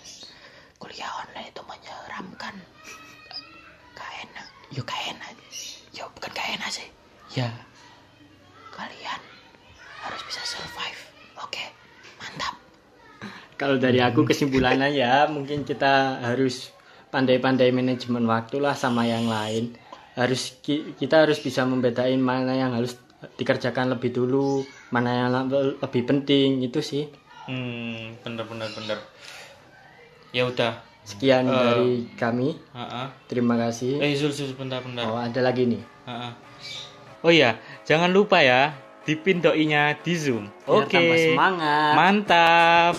Kuliah 0.78 1.08
online 1.24 1.48
itu 1.50 1.62
menyeramkan. 1.64 2.54
Gak 3.96 4.10
enak. 4.28 4.46
Yuk 4.76 4.84
gak 4.86 5.02
enak. 5.10 5.32
Yuk 5.96 6.06
bukan 6.14 6.30
gak 6.36 6.48
enak 6.60 6.70
sih. 6.70 6.86
Ya. 7.34 7.50
Kalian 8.70 9.20
harus 10.04 10.20
bisa 10.28 10.42
survive. 10.44 11.00
Oke. 11.42 11.64
Mantap. 12.22 12.54
Kalau 13.56 13.80
dari 13.80 13.98
aku 14.04 14.22
kesimpulannya 14.22 14.92
ya 14.94 15.26
mungkin 15.26 15.64
kita 15.66 16.22
harus 16.22 16.75
pandai-pandai 17.16 17.72
manajemen 17.72 18.28
waktu 18.28 18.60
lah 18.60 18.76
sama 18.76 19.08
yang 19.08 19.24
lain. 19.24 19.72
Harus 20.12 20.60
ki- 20.60 20.92
kita 20.94 21.24
harus 21.24 21.40
bisa 21.40 21.64
membedain 21.64 22.20
mana 22.20 22.52
yang 22.52 22.76
harus 22.76 23.00
dikerjakan 23.34 23.88
lebih 23.90 24.12
dulu, 24.12 24.60
mana 24.92 25.24
yang 25.24 25.28
le- 25.32 25.80
lebih 25.80 26.02
penting 26.04 26.60
itu 26.60 26.84
sih. 26.84 27.08
Hmm, 27.48 28.20
bener 28.20 28.44
bener 28.44 28.68
bener. 28.70 28.98
Ya 30.30 30.44
udah. 30.44 30.84
Sekian 31.06 31.46
Eh. 31.46 31.54
dari 31.54 31.92
kami. 32.12 32.52
Ha-ha. 32.74 33.14
Terima 33.24 33.56
kasih. 33.56 33.96
Eh, 33.96 34.12
Zul, 34.12 34.34
Zul, 34.34 34.52
bentar, 34.52 34.82
bentar. 34.82 35.06
Oh, 35.06 35.16
ada 35.16 35.40
lagi 35.40 35.64
nih. 35.64 35.80
Ha-ha. 36.04 36.30
Oh 37.22 37.30
iya, 37.30 37.56
jangan 37.82 38.10
lupa 38.10 38.42
ya, 38.42 38.74
dipin 39.02 39.38
doinya 39.38 39.94
di 39.96 40.12
Zoom. 40.12 40.50
Oke. 40.66 40.92
tambah 40.92 41.16
semangat. 41.16 41.92
Mantap. 41.94 42.94